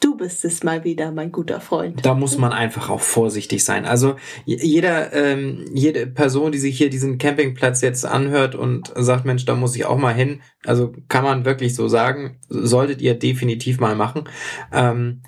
Du 0.00 0.16
bist 0.16 0.44
es 0.44 0.62
mal 0.62 0.84
wieder, 0.84 1.10
mein 1.10 1.32
guter 1.32 1.60
Freund. 1.60 2.06
Da 2.06 2.14
muss 2.14 2.38
man 2.38 2.52
einfach 2.52 2.88
auch 2.88 3.00
vorsichtig 3.00 3.64
sein. 3.64 3.84
Also 3.84 4.14
jeder, 4.44 5.12
ähm, 5.12 5.64
jede 5.74 6.06
Person, 6.06 6.52
die 6.52 6.58
sich 6.58 6.78
hier 6.78 6.88
diesen 6.88 7.18
Campingplatz 7.18 7.80
jetzt 7.80 8.06
anhört 8.06 8.54
und 8.54 8.92
sagt, 8.94 9.24
Mensch, 9.24 9.44
da 9.44 9.56
muss 9.56 9.74
ich 9.74 9.86
auch 9.86 9.98
mal 9.98 10.14
hin. 10.14 10.40
Also 10.64 10.92
kann 11.08 11.24
man 11.24 11.44
wirklich 11.44 11.74
so 11.74 11.88
sagen, 11.88 12.38
solltet 12.48 13.02
ihr 13.02 13.18
definitiv 13.18 13.80
mal 13.80 13.96
machen. 13.96 14.28
Ähm, 14.72 15.22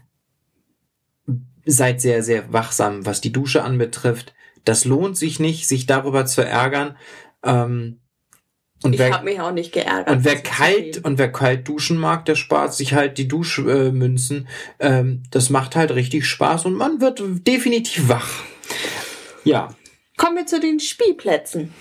seid 1.64 2.00
sehr, 2.00 2.22
sehr 2.22 2.52
wachsam, 2.52 3.04
was 3.04 3.20
die 3.20 3.32
Dusche 3.32 3.64
anbetrifft. 3.64 4.34
Das 4.64 4.84
lohnt 4.84 5.16
sich 5.16 5.40
nicht, 5.40 5.66
sich 5.66 5.86
darüber 5.86 6.26
zu 6.26 6.44
ärgern. 6.44 6.96
Ähm, 7.42 7.99
und 8.82 8.94
ich 8.94 9.00
habe 9.00 9.24
mich 9.24 9.40
auch 9.40 9.52
nicht 9.52 9.72
geärgert. 9.72 10.08
Und 10.08 10.24
wer 10.24 10.36
kalt 10.36 11.04
und 11.04 11.18
wer 11.18 11.30
kalt 11.30 11.68
duschen 11.68 11.98
mag, 11.98 12.24
der 12.24 12.34
spart 12.34 12.74
sich 12.74 12.94
halt 12.94 13.18
die 13.18 13.28
Duschmünzen. 13.28 14.48
Ähm, 14.78 15.22
das 15.30 15.50
macht 15.50 15.76
halt 15.76 15.94
richtig 15.94 16.26
Spaß 16.26 16.64
und 16.64 16.74
man 16.74 17.00
wird 17.00 17.22
definitiv 17.46 18.08
wach. 18.08 18.42
Ja. 19.44 19.74
Kommen 20.16 20.36
wir 20.36 20.46
zu 20.46 20.60
den 20.60 20.80
Spielplätzen. 20.80 21.72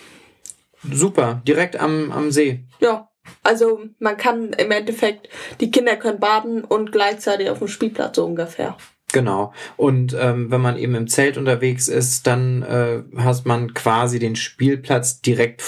Super, 0.91 1.41
direkt 1.47 1.77
am, 1.77 2.11
am 2.11 2.31
See. 2.31 2.65
Ja, 2.79 3.09
Also 3.43 3.81
man 3.99 4.17
kann 4.17 4.53
im 4.53 4.71
Endeffekt, 4.71 5.29
die 5.59 5.71
Kinder 5.71 5.95
können 5.95 6.19
baden 6.19 6.63
und 6.63 6.91
gleichzeitig 6.91 7.49
auf 7.49 7.59
dem 7.59 7.67
Spielplatz 7.67 8.15
so 8.15 8.25
ungefähr. 8.25 8.77
Genau. 9.11 9.53
Und 9.75 10.15
ähm, 10.19 10.51
wenn 10.51 10.61
man 10.61 10.77
eben 10.77 10.95
im 10.95 11.07
Zelt 11.07 11.37
unterwegs 11.37 11.87
ist, 11.87 12.27
dann 12.27 12.61
äh, 12.63 13.01
hat 13.17 13.45
man 13.45 13.73
quasi 13.73 14.19
den 14.19 14.35
Spielplatz 14.35 15.21
direkt 15.21 15.63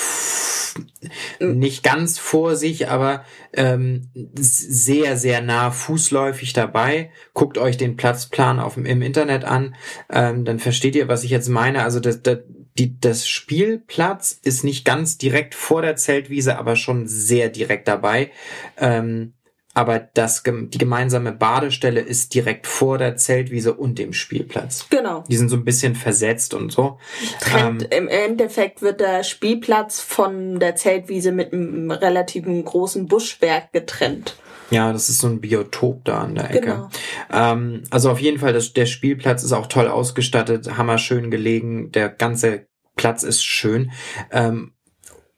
nicht 1.40 1.84
ganz 1.84 2.20
vor 2.20 2.56
sich, 2.56 2.90
aber 2.90 3.26
ähm, 3.54 4.10
sehr, 4.36 5.18
sehr 5.18 5.42
nah 5.42 5.72
fußläufig 5.72 6.54
dabei. 6.54 7.12
Guckt 7.34 7.58
euch 7.58 7.78
den 7.78 7.98
Platzplan 7.98 8.60
auf, 8.60 8.78
im 8.78 9.02
Internet 9.02 9.44
an, 9.44 9.76
ähm, 10.10 10.46
dann 10.46 10.60
versteht 10.60 10.96
ihr, 10.96 11.08
was 11.08 11.24
ich 11.24 11.32
jetzt 11.32 11.50
meine. 11.50 11.84
Also 11.84 12.00
das, 12.00 12.22
das, 12.22 12.40
die, 12.78 13.00
das 13.00 13.28
Spielplatz 13.28 14.40
ist 14.44 14.64
nicht 14.64 14.86
ganz 14.86 15.18
direkt 15.18 15.56
vor 15.56 15.82
der 15.82 15.96
Zeltwiese, 15.96 16.58
aber 16.58 16.76
schon 16.76 17.08
sehr 17.08 17.50
direkt 17.50 17.88
dabei. 17.88 18.32
Ähm, 18.78 19.34
aber 19.74 20.00
das, 20.00 20.44
die 20.44 20.78
gemeinsame 20.78 21.32
Badestelle 21.32 22.02
ist 22.02 22.34
direkt 22.34 22.68
vor 22.68 22.98
der 22.98 23.16
Zeltwiese 23.16 23.74
und 23.74 24.00
dem 24.00 24.12
Spielplatz. 24.12 24.88
Genau. 24.90 25.24
Die 25.30 25.38
sind 25.38 25.50
so 25.50 25.56
ein 25.56 25.64
bisschen 25.64 25.96
versetzt 25.96 26.54
und 26.54 26.72
so. 26.72 27.00
Trennt, 27.40 27.84
ähm, 27.84 28.04
Im 28.04 28.08
Endeffekt 28.10 28.82
wird 28.82 29.00
der 29.00 29.24
Spielplatz 29.24 30.02
von 30.02 30.60
der 30.60 30.76
Zeltwiese 30.76 31.32
mit 31.32 31.54
einem 31.54 31.90
relativen 31.90 32.64
großen 32.66 33.08
Buschwerk 33.08 33.72
getrennt. 33.72 34.36
Ja, 34.72 34.92
das 34.92 35.10
ist 35.10 35.20
so 35.20 35.28
ein 35.28 35.42
Biotop 35.42 36.04
da 36.06 36.20
an 36.20 36.36
der 36.36 36.50
Ecke. 36.50 36.62
Genau. 36.62 36.90
Ähm, 37.32 37.84
also 37.90 38.10
auf 38.10 38.20
jeden 38.20 38.40
Fall, 38.40 38.54
das, 38.54 38.74
der 38.74 38.86
Spielplatz 38.86 39.44
ist 39.44 39.54
auch 39.54 39.68
toll 39.68 39.88
ausgestattet, 39.88 40.78
hammerschön 40.78 41.32
gelegen, 41.32 41.92
der 41.92 42.10
ganze 42.10 42.68
Platz 42.96 43.24
ist 43.24 43.44
schön. 43.44 43.92
Ähm, 44.32 44.74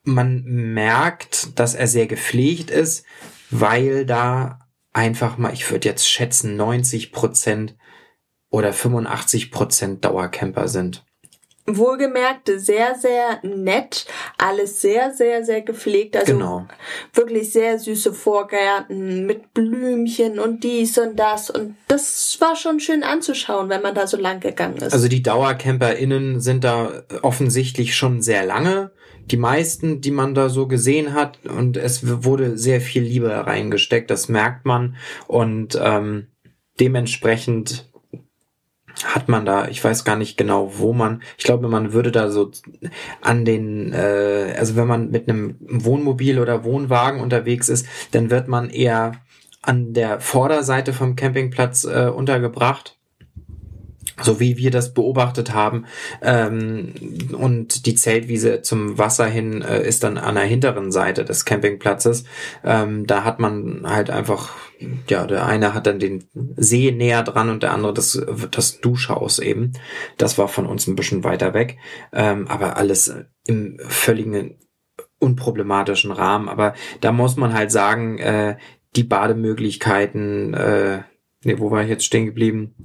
man 0.03 0.43
merkt, 0.43 1.57
dass 1.59 1.75
er 1.75 1.87
sehr 1.87 2.07
gepflegt 2.07 2.69
ist 2.69 3.05
weil 3.51 4.05
da 4.05 4.59
einfach 4.93 5.37
mal, 5.37 5.53
ich 5.53 5.69
würde 5.69 5.89
jetzt 5.89 6.07
schätzen, 6.07 6.55
90 6.55 7.11
Prozent 7.11 7.75
oder 8.49 8.71
85 8.71 9.51
Prozent 9.51 10.05
Dauercamper 10.05 10.67
sind. 10.67 11.03
Wohlgemerkt, 11.65 12.51
sehr, 12.57 12.95
sehr 12.95 13.39
nett, 13.41 14.05
alles 14.37 14.81
sehr, 14.81 15.13
sehr, 15.13 15.45
sehr 15.45 15.61
gepflegt. 15.61 16.17
Also 16.17 16.33
genau. 16.33 16.67
wirklich 17.13 17.53
sehr 17.53 17.79
süße 17.79 18.13
Vorgärten 18.13 19.25
mit 19.25 19.53
Blümchen 19.53 20.39
und 20.39 20.65
dies 20.65 20.97
und 20.97 21.15
das. 21.15 21.49
Und 21.49 21.77
das 21.87 22.35
war 22.41 22.57
schon 22.57 22.81
schön 22.81 23.01
anzuschauen, 23.03 23.69
wenn 23.69 23.81
man 23.81 23.95
da 23.95 24.07
so 24.07 24.17
lang 24.17 24.41
gegangen 24.41 24.75
ist. 24.75 24.91
Also 24.91 25.07
die 25.07 25.23
DauercamperInnen 25.23 26.41
sind 26.41 26.65
da 26.65 27.03
offensichtlich 27.21 27.95
schon 27.95 28.21
sehr 28.21 28.45
lange 28.45 28.91
die 29.31 29.37
meisten, 29.37 30.01
die 30.01 30.11
man 30.11 30.33
da 30.33 30.49
so 30.49 30.67
gesehen 30.67 31.13
hat, 31.13 31.45
und 31.45 31.77
es 31.77 32.23
wurde 32.23 32.57
sehr 32.57 32.81
viel 32.81 33.03
Liebe 33.03 33.29
reingesteckt, 33.29 34.09
das 34.09 34.29
merkt 34.29 34.65
man. 34.65 34.95
Und 35.27 35.79
ähm, 35.81 36.27
dementsprechend 36.79 37.89
hat 39.03 39.27
man 39.27 39.45
da, 39.45 39.67
ich 39.67 39.83
weiß 39.83 40.03
gar 40.03 40.15
nicht 40.15 40.37
genau, 40.37 40.73
wo 40.77 40.93
man, 40.93 41.23
ich 41.37 41.45
glaube, 41.45 41.67
man 41.67 41.93
würde 41.93 42.11
da 42.11 42.29
so 42.29 42.51
an 43.21 43.43
den, 43.43 43.91
äh, 43.91 44.55
also 44.57 44.75
wenn 44.75 44.87
man 44.87 45.09
mit 45.09 45.27
einem 45.27 45.55
Wohnmobil 45.59 46.39
oder 46.39 46.63
Wohnwagen 46.63 47.19
unterwegs 47.19 47.69
ist, 47.69 47.87
dann 48.11 48.29
wird 48.29 48.47
man 48.47 48.69
eher 48.69 49.13
an 49.61 49.93
der 49.93 50.19
Vorderseite 50.19 50.93
vom 50.93 51.15
Campingplatz 51.15 51.85
äh, 51.85 52.11
untergebracht 52.13 52.97
so 54.21 54.39
wie 54.39 54.57
wir 54.57 54.71
das 54.71 54.93
beobachtet 54.93 55.53
haben. 55.53 55.85
Ähm, 56.21 56.93
und 57.33 57.85
die 57.85 57.95
Zeltwiese 57.95 58.61
zum 58.61 58.97
Wasser 58.97 59.25
hin 59.25 59.61
äh, 59.61 59.85
ist 59.87 60.03
dann 60.03 60.17
an 60.17 60.35
der 60.35 60.43
hinteren 60.43 60.91
Seite 60.91 61.25
des 61.25 61.45
Campingplatzes. 61.45 62.25
Ähm, 62.63 63.07
da 63.07 63.23
hat 63.23 63.39
man 63.39 63.81
halt 63.85 64.09
einfach, 64.09 64.51
ja, 65.09 65.25
der 65.25 65.45
eine 65.45 65.73
hat 65.73 65.87
dann 65.87 65.99
den 65.99 66.25
See 66.55 66.91
näher 66.91 67.23
dran 67.23 67.49
und 67.49 67.63
der 67.63 67.73
andere 67.73 67.93
das, 67.93 68.21
das 68.51 68.81
Duschhaus 68.81 69.39
eben. 69.39 69.73
Das 70.17 70.37
war 70.37 70.47
von 70.47 70.65
uns 70.65 70.87
ein 70.87 70.95
bisschen 70.95 71.23
weiter 71.23 71.53
weg. 71.53 71.77
Ähm, 72.11 72.47
aber 72.47 72.77
alles 72.77 73.13
im 73.45 73.79
völligen 73.87 74.59
unproblematischen 75.19 76.11
Rahmen. 76.11 76.49
Aber 76.49 76.73
da 77.01 77.11
muss 77.11 77.37
man 77.37 77.53
halt 77.53 77.71
sagen, 77.71 78.19
äh, 78.19 78.57
die 78.95 79.03
Bademöglichkeiten, 79.03 80.53
äh, 80.53 81.03
nee, 81.43 81.57
wo 81.57 81.71
war 81.71 81.81
ich 81.81 81.89
jetzt 81.89 82.05
stehen 82.05 82.25
geblieben? 82.25 82.75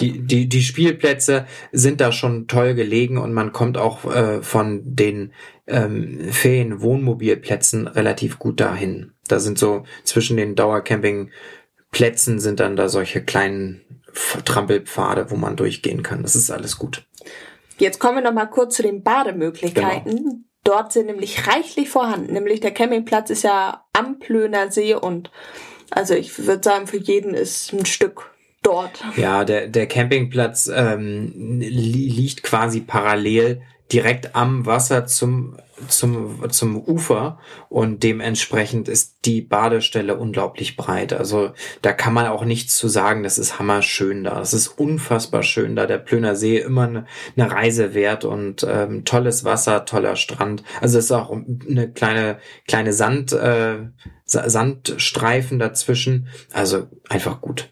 Die, 0.00 0.20
die, 0.20 0.48
die 0.48 0.62
Spielplätze 0.62 1.46
sind 1.72 2.00
da 2.00 2.12
schon 2.12 2.46
toll 2.46 2.74
gelegen 2.74 3.18
und 3.18 3.32
man 3.32 3.52
kommt 3.52 3.78
auch 3.78 4.04
äh, 4.04 4.42
von 4.42 4.80
den 4.84 5.32
ähm, 5.66 6.28
Ferien-Wohnmobilplätzen 6.30 7.86
relativ 7.86 8.38
gut 8.38 8.60
dahin. 8.60 9.12
Da 9.28 9.40
sind 9.40 9.58
so 9.58 9.84
zwischen 10.04 10.36
den 10.36 10.54
Dauercampingplätzen 10.54 12.40
sind 12.40 12.60
dann 12.60 12.76
da 12.76 12.88
solche 12.88 13.22
kleinen 13.22 14.02
Trampelpfade, 14.44 15.30
wo 15.30 15.36
man 15.36 15.56
durchgehen 15.56 16.02
kann. 16.02 16.22
Das 16.22 16.36
ist 16.36 16.50
alles 16.50 16.78
gut. 16.78 17.06
Jetzt 17.78 17.98
kommen 17.98 18.16
wir 18.16 18.22
noch 18.22 18.34
mal 18.34 18.46
kurz 18.46 18.76
zu 18.76 18.82
den 18.82 19.02
Bademöglichkeiten. 19.02 20.16
Genau. 20.16 20.36
Dort 20.64 20.92
sind 20.92 21.06
nämlich 21.06 21.48
reichlich 21.48 21.88
vorhanden. 21.88 22.34
Nämlich 22.34 22.60
der 22.60 22.70
Campingplatz 22.70 23.30
ist 23.30 23.42
ja 23.42 23.84
am 23.92 24.18
Plöner 24.18 24.70
See 24.70 24.94
und 24.94 25.30
also 25.90 26.14
ich 26.14 26.46
würde 26.46 26.62
sagen, 26.62 26.86
für 26.86 26.98
jeden 26.98 27.34
ist 27.34 27.72
ein 27.72 27.84
Stück 27.84 28.31
dort. 28.62 29.04
Ja, 29.16 29.44
der, 29.44 29.68
der 29.68 29.86
Campingplatz 29.86 30.70
ähm, 30.74 31.32
li 31.60 32.08
liegt 32.08 32.42
quasi 32.42 32.80
parallel 32.80 33.62
direkt 33.92 34.34
am 34.34 34.64
Wasser 34.64 35.06
zum, 35.06 35.56
zum, 35.88 36.50
zum 36.50 36.80
Ufer 36.80 37.38
und 37.68 38.02
dementsprechend 38.02 38.88
ist 38.88 39.18
die 39.26 39.42
Badestelle 39.42 40.16
unglaublich 40.16 40.76
breit. 40.76 41.12
Also 41.12 41.52
da 41.82 41.92
kann 41.92 42.14
man 42.14 42.26
auch 42.26 42.44
nichts 42.44 42.76
zu 42.76 42.88
sagen, 42.88 43.22
das 43.22 43.38
ist 43.38 43.58
hammerschön 43.58 44.24
da. 44.24 44.40
Es 44.40 44.54
ist 44.54 44.68
unfassbar 44.68 45.42
schön 45.42 45.76
da. 45.76 45.86
Der 45.86 45.98
Plöner 45.98 46.36
See 46.36 46.58
immer 46.58 46.84
eine, 46.84 47.06
eine 47.36 47.50
Reise 47.50 47.92
wert 47.92 48.24
und 48.24 48.66
ähm, 48.68 49.04
tolles 49.04 49.44
Wasser, 49.44 49.84
toller 49.84 50.16
Strand. 50.16 50.62
Also 50.80 50.98
es 50.98 51.06
ist 51.06 51.12
auch 51.12 51.30
eine 51.30 51.92
kleine, 51.92 52.38
kleine 52.66 52.92
Sand, 52.94 53.32
äh, 53.32 53.88
Sandstreifen 54.24 55.58
dazwischen. 55.58 56.28
Also 56.52 56.86
einfach 57.10 57.42
gut. 57.42 57.71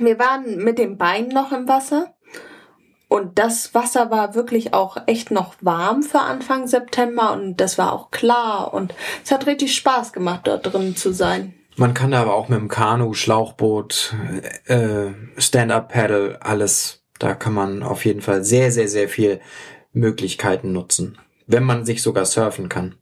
Wir 0.00 0.18
waren 0.18 0.56
mit 0.64 0.78
dem 0.78 0.96
Bein 0.96 1.28
noch 1.28 1.52
im 1.52 1.68
Wasser. 1.68 2.14
Und 3.08 3.38
das 3.38 3.74
Wasser 3.74 4.10
war 4.10 4.34
wirklich 4.34 4.74
auch 4.74 4.98
echt 5.06 5.30
noch 5.30 5.54
warm 5.62 6.02
für 6.02 6.20
Anfang 6.20 6.66
September 6.66 7.32
und 7.32 7.56
das 7.56 7.78
war 7.78 7.94
auch 7.94 8.10
klar 8.10 8.74
und 8.74 8.94
es 9.24 9.30
hat 9.30 9.46
richtig 9.46 9.74
Spaß 9.74 10.12
gemacht, 10.12 10.42
dort 10.44 10.70
drin 10.70 10.94
zu 10.94 11.12
sein. 11.14 11.54
Man 11.76 11.94
kann 11.94 12.10
da 12.10 12.20
aber 12.20 12.34
auch 12.34 12.50
mit 12.50 12.58
dem 12.58 12.68
Kanu, 12.68 13.14
Schlauchboot, 13.14 14.14
äh, 14.66 15.06
Stand-up-Paddle, 15.38 16.40
alles, 16.42 17.02
da 17.18 17.34
kann 17.34 17.54
man 17.54 17.82
auf 17.82 18.04
jeden 18.04 18.20
Fall 18.20 18.44
sehr, 18.44 18.70
sehr, 18.70 18.88
sehr 18.88 19.08
viel 19.08 19.40
Möglichkeiten 19.94 20.72
nutzen, 20.72 21.16
wenn 21.46 21.64
man 21.64 21.86
sich 21.86 22.02
sogar 22.02 22.26
surfen 22.26 22.68
kann. 22.68 22.96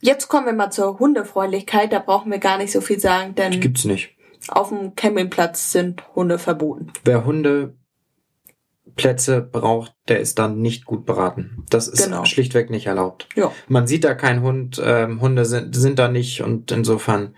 Jetzt 0.00 0.28
kommen 0.28 0.46
wir 0.46 0.52
mal 0.52 0.70
zur 0.70 1.00
Hundefreundlichkeit, 1.00 1.92
da 1.92 1.98
brauchen 1.98 2.30
wir 2.30 2.38
gar 2.38 2.58
nicht 2.58 2.70
so 2.70 2.80
viel 2.80 3.00
sagen, 3.00 3.34
denn. 3.34 3.60
Gibt's 3.60 3.84
nicht 3.84 4.13
auf 4.48 4.68
dem 4.68 4.94
Campingplatz 4.94 5.72
sind 5.72 6.02
Hunde 6.14 6.38
verboten. 6.38 6.92
Wer 7.04 7.24
Hundeplätze 7.24 9.40
braucht, 9.40 9.94
der 10.08 10.20
ist 10.20 10.38
dann 10.38 10.60
nicht 10.60 10.84
gut 10.84 11.06
beraten. 11.06 11.64
Das 11.70 11.88
ist 11.88 12.04
genau. 12.04 12.24
schlichtweg 12.24 12.70
nicht 12.70 12.86
erlaubt. 12.86 13.28
Ja. 13.34 13.52
Man 13.68 13.86
sieht 13.86 14.04
da 14.04 14.14
keinen 14.14 14.42
Hund, 14.42 14.80
ähm, 14.84 15.20
Hunde 15.20 15.44
sind, 15.44 15.74
sind 15.74 15.98
da 15.98 16.08
nicht 16.08 16.42
und 16.42 16.72
insofern 16.72 17.34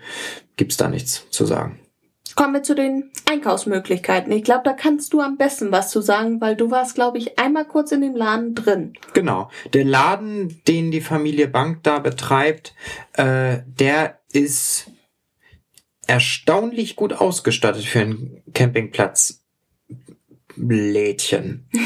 gibt's 0.55 0.77
da 0.77 0.89
nichts 0.89 1.29
zu 1.29 1.45
sagen. 1.45 1.79
Kommen 2.37 2.53
wir 2.53 2.61
zu 2.61 2.75
den 2.75 3.09
Einkaufsmöglichkeiten. 3.27 4.31
Ich 4.31 4.43
glaube, 4.43 4.61
da 4.63 4.73
kannst 4.73 5.11
du 5.11 5.21
am 5.21 5.37
besten 5.37 5.71
was 5.71 5.89
zu 5.89 6.01
sagen, 6.01 6.39
weil 6.39 6.55
du 6.55 6.69
warst, 6.69 6.93
glaube 6.93 7.17
ich, 7.17 7.39
einmal 7.39 7.65
kurz 7.65 7.91
in 7.91 8.01
dem 8.01 8.15
Laden 8.15 8.53
drin. 8.53 8.93
Genau. 9.13 9.49
Der 9.73 9.83
Laden, 9.83 10.61
den 10.67 10.91
die 10.91 11.01
Familie 11.01 11.47
Bank 11.47 11.81
da 11.81 11.97
betreibt, 11.97 12.75
äh, 13.13 13.61
der 13.65 14.19
ist 14.31 14.91
erstaunlich 16.07 16.95
gut 16.95 17.13
ausgestattet 17.13 17.85
für 17.85 17.99
einen 17.99 18.41
Campingplatz. 18.53 19.43
Lädchen. 20.57 21.69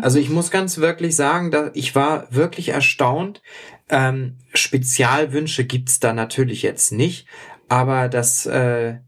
Also 0.00 0.20
ich 0.20 0.28
muss 0.28 0.52
ganz 0.52 0.78
wirklich 0.78 1.16
sagen, 1.16 1.50
da 1.50 1.72
ich 1.74 1.96
war 1.96 2.28
wirklich 2.30 2.68
erstaunt. 2.68 3.42
Ähm, 3.88 4.36
Spezialwünsche 4.54 5.64
gibt's 5.64 5.98
da 5.98 6.12
natürlich 6.12 6.62
jetzt 6.62 6.92
nicht, 6.92 7.26
aber 7.68 8.08
das 8.08 8.46
äh, 8.46 8.98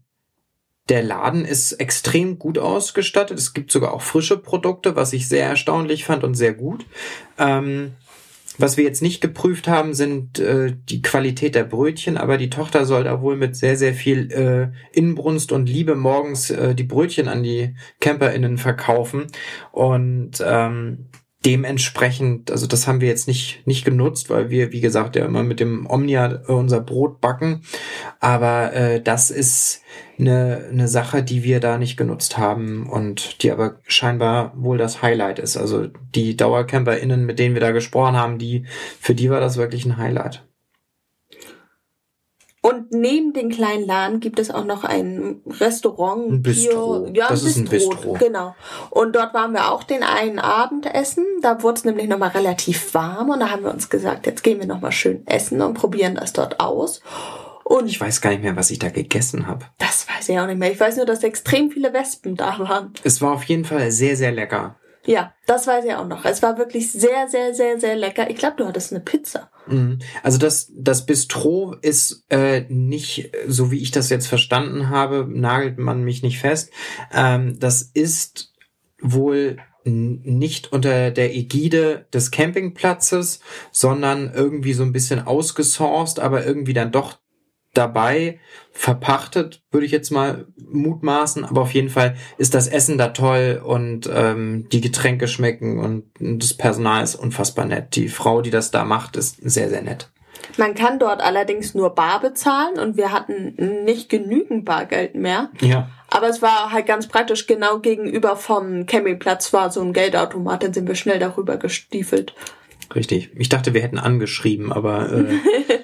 der 0.89 1.03
Laden 1.03 1.45
ist 1.45 1.73
extrem 1.73 2.39
gut 2.39 2.57
ausgestattet. 2.57 3.37
Es 3.37 3.53
gibt 3.53 3.71
sogar 3.71 3.93
auch 3.93 4.01
frische 4.01 4.37
Produkte, 4.37 4.97
was 4.97 5.13
ich 5.13 5.29
sehr 5.29 5.45
erstaunlich 5.45 6.03
fand 6.03 6.25
und 6.25 6.35
sehr 6.35 6.53
gut. 6.53 6.85
Ähm, 7.37 7.93
was 8.61 8.77
wir 8.77 8.83
jetzt 8.83 9.01
nicht 9.01 9.21
geprüft 9.21 9.67
haben, 9.67 9.93
sind 9.93 10.39
äh, 10.39 10.73
die 10.89 11.01
Qualität 11.01 11.55
der 11.55 11.63
Brötchen, 11.63 12.17
aber 12.17 12.37
die 12.37 12.49
Tochter 12.49 12.85
soll 12.85 13.03
da 13.03 13.21
wohl 13.21 13.35
mit 13.35 13.55
sehr, 13.55 13.75
sehr 13.75 13.93
viel 13.93 14.31
äh, 14.31 14.97
Inbrunst 14.97 15.51
und 15.51 15.67
Liebe 15.67 15.95
morgens 15.95 16.49
äh, 16.49 16.75
die 16.75 16.83
Brötchen 16.83 17.27
an 17.27 17.43
die 17.43 17.75
CamperInnen 17.99 18.57
verkaufen. 18.57 19.27
Und 19.71 20.43
ähm, 20.45 21.09
dementsprechend, 21.45 22.51
also 22.51 22.67
das 22.67 22.87
haben 22.87 23.01
wir 23.01 23.07
jetzt 23.07 23.27
nicht, 23.27 23.65
nicht 23.65 23.83
genutzt, 23.83 24.29
weil 24.29 24.49
wir, 24.49 24.71
wie 24.71 24.81
gesagt, 24.81 25.15
ja 25.15 25.25
immer 25.25 25.43
mit 25.43 25.59
dem 25.59 25.87
Omnia 25.89 26.43
äh, 26.47 26.51
unser 26.51 26.81
Brot 26.81 27.19
backen. 27.19 27.61
Aber 28.19 28.73
äh, 28.73 29.01
das 29.01 29.31
ist 29.31 29.81
eine, 30.19 30.67
eine 30.71 30.87
Sache, 30.87 31.23
die 31.23 31.43
wir 31.43 31.59
da 31.59 31.77
nicht 31.77 31.97
genutzt 31.97 32.37
haben 32.37 32.87
und 32.87 33.41
die 33.41 33.51
aber 33.51 33.79
scheinbar 33.87 34.53
wohl 34.55 34.77
das 34.77 35.01
Highlight 35.01 35.39
ist. 35.39 35.57
Also 35.57 35.87
die 36.13 36.37
DauercamperInnen, 36.37 37.25
mit 37.25 37.39
denen 37.39 37.55
wir 37.55 37.61
da 37.61 37.71
gesprochen 37.71 38.15
haben, 38.15 38.37
die, 38.37 38.65
für 38.99 39.15
die 39.15 39.29
war 39.31 39.39
das 39.39 39.57
wirklich 39.57 39.85
ein 39.85 39.97
Highlight. 39.97 40.43
Und 42.63 42.91
neben 42.91 43.33
den 43.33 43.49
kleinen 43.49 43.87
Laden 43.87 44.19
gibt 44.19 44.37
es 44.37 44.51
auch 44.51 44.65
noch 44.65 44.83
ein 44.83 45.41
Restaurant. 45.59 46.31
Ein 46.31 46.41
Bistro. 46.43 47.07
Hier, 47.07 47.15
ja, 47.15 47.27
das 47.29 47.41
ein 47.41 47.47
ist 47.47 47.57
ein 47.57 47.65
Bistro, 47.65 47.89
Bistro. 47.95 48.13
Genau. 48.13 48.55
Und 48.91 49.15
dort 49.15 49.33
waren 49.33 49.53
wir 49.53 49.71
auch 49.71 49.83
den 49.83 50.03
einen 50.03 50.37
Abend 50.37 50.85
essen. 50.85 51.25
Da 51.41 51.63
wurde 51.63 51.79
es 51.79 51.85
nämlich 51.85 52.07
nochmal 52.07 52.29
relativ 52.29 52.93
warm 52.93 53.29
und 53.31 53.39
da 53.39 53.49
haben 53.49 53.63
wir 53.63 53.71
uns 53.71 53.89
gesagt, 53.89 54.27
jetzt 54.27 54.43
gehen 54.43 54.59
wir 54.59 54.67
nochmal 54.67 54.91
schön 54.91 55.25
essen 55.25 55.59
und 55.61 55.73
probieren 55.73 56.15
das 56.15 56.33
dort 56.33 56.59
aus. 56.59 57.01
Und 57.63 57.87
Ich 57.87 57.99
weiß 57.99 58.21
gar 58.21 58.29
nicht 58.29 58.43
mehr, 58.43 58.55
was 58.55 58.69
ich 58.69 58.77
da 58.79 58.89
gegessen 58.89 59.47
habe. 59.47 59.65
das 59.79 60.05
weiß 60.07 60.29
ich 60.29 60.39
auch 60.39 60.45
nicht 60.45 60.59
mehr. 60.59 60.71
Ich 60.71 60.79
weiß 60.79 60.97
nur, 60.97 61.05
dass 61.05 61.23
extrem 61.23 61.71
viele 61.71 61.93
Wespen 61.93 62.35
da 62.35 62.59
waren. 62.59 62.93
Es 63.03 63.21
war 63.21 63.31
auf 63.33 63.43
jeden 63.45 63.65
Fall 63.65 63.91
sehr, 63.91 64.15
sehr 64.15 64.31
lecker. 64.31 64.75
Ja, 65.05 65.33
das 65.47 65.65
weiß 65.65 65.85
ich 65.85 65.95
auch 65.95 66.05
noch. 66.05 66.25
Es 66.25 66.43
war 66.43 66.59
wirklich 66.59 66.91
sehr, 66.91 67.27
sehr, 67.27 67.55
sehr, 67.55 67.79
sehr 67.79 67.95
lecker. 67.95 68.29
Ich 68.29 68.35
glaube, 68.37 68.57
du 68.57 68.67
hattest 68.67 68.91
eine 68.91 68.99
Pizza. 69.01 69.49
Mhm. 69.71 69.99
Also 70.23 70.37
das, 70.37 70.71
das 70.75 71.05
Bistro 71.05 71.75
ist 71.81 72.25
äh, 72.29 72.65
nicht, 72.69 73.31
so 73.47 73.71
wie 73.71 73.81
ich 73.81 73.91
das 73.91 74.09
jetzt 74.09 74.27
verstanden 74.27 74.89
habe, 74.89 75.27
nagelt 75.29 75.77
man 75.77 76.03
mich 76.03 76.23
nicht 76.23 76.39
fest. 76.39 76.71
Ähm, 77.13 77.59
das 77.59 77.81
ist 77.81 78.53
wohl 79.01 79.57
nicht 79.83 80.71
unter 80.71 81.09
der 81.09 81.35
Ägide 81.35 82.05
des 82.13 82.29
Campingplatzes, 82.29 83.39
sondern 83.71 84.31
irgendwie 84.31 84.73
so 84.73 84.83
ein 84.83 84.93
bisschen 84.93 85.19
ausgesourced, 85.19 86.19
aber 86.19 86.45
irgendwie 86.45 86.73
dann 86.73 86.91
doch 86.91 87.17
dabei 87.73 88.39
verpachtet, 88.71 89.61
würde 89.71 89.85
ich 89.85 89.91
jetzt 89.91 90.11
mal 90.11 90.45
mutmaßen. 90.57 91.45
Aber 91.45 91.61
auf 91.61 91.73
jeden 91.73 91.89
Fall 91.89 92.15
ist 92.37 92.53
das 92.53 92.67
Essen 92.67 92.97
da 92.97 93.09
toll 93.09 93.61
und 93.63 94.09
ähm, 94.13 94.67
die 94.71 94.81
Getränke 94.81 95.27
schmecken 95.27 95.79
und 95.79 96.05
das 96.19 96.53
Personal 96.53 97.03
ist 97.03 97.15
unfassbar 97.15 97.65
nett. 97.65 97.95
Die 97.95 98.09
Frau, 98.09 98.41
die 98.41 98.51
das 98.51 98.71
da 98.71 98.83
macht, 98.83 99.15
ist 99.15 99.37
sehr, 99.41 99.69
sehr 99.69 99.81
nett. 99.81 100.09
Man 100.57 100.73
kann 100.73 100.99
dort 100.99 101.21
allerdings 101.21 101.75
nur 101.75 101.91
bar 101.91 102.19
bezahlen 102.19 102.79
und 102.79 102.97
wir 102.97 103.11
hatten 103.11 103.83
nicht 103.85 104.09
genügend 104.09 104.65
Bargeld 104.65 105.15
mehr. 105.15 105.49
Ja. 105.61 105.89
Aber 106.09 106.27
es 106.27 106.41
war 106.41 106.71
halt 106.71 106.87
ganz 106.87 107.07
praktisch, 107.07 107.47
genau 107.47 107.79
gegenüber 107.79 108.35
vom 108.35 108.85
Campingplatz 108.85 109.53
war 109.53 109.71
so 109.71 109.81
ein 109.81 109.93
Geldautomat, 109.93 110.63
dann 110.63 110.73
sind 110.73 110.87
wir 110.87 110.95
schnell 110.95 111.19
darüber 111.19 111.57
gestiefelt. 111.57 112.33
Richtig. 112.93 113.31
Ich 113.35 113.49
dachte, 113.49 113.73
wir 113.73 113.81
hätten 113.81 113.99
angeschrieben, 113.99 114.73
aber 114.73 115.11
äh, 115.11 115.25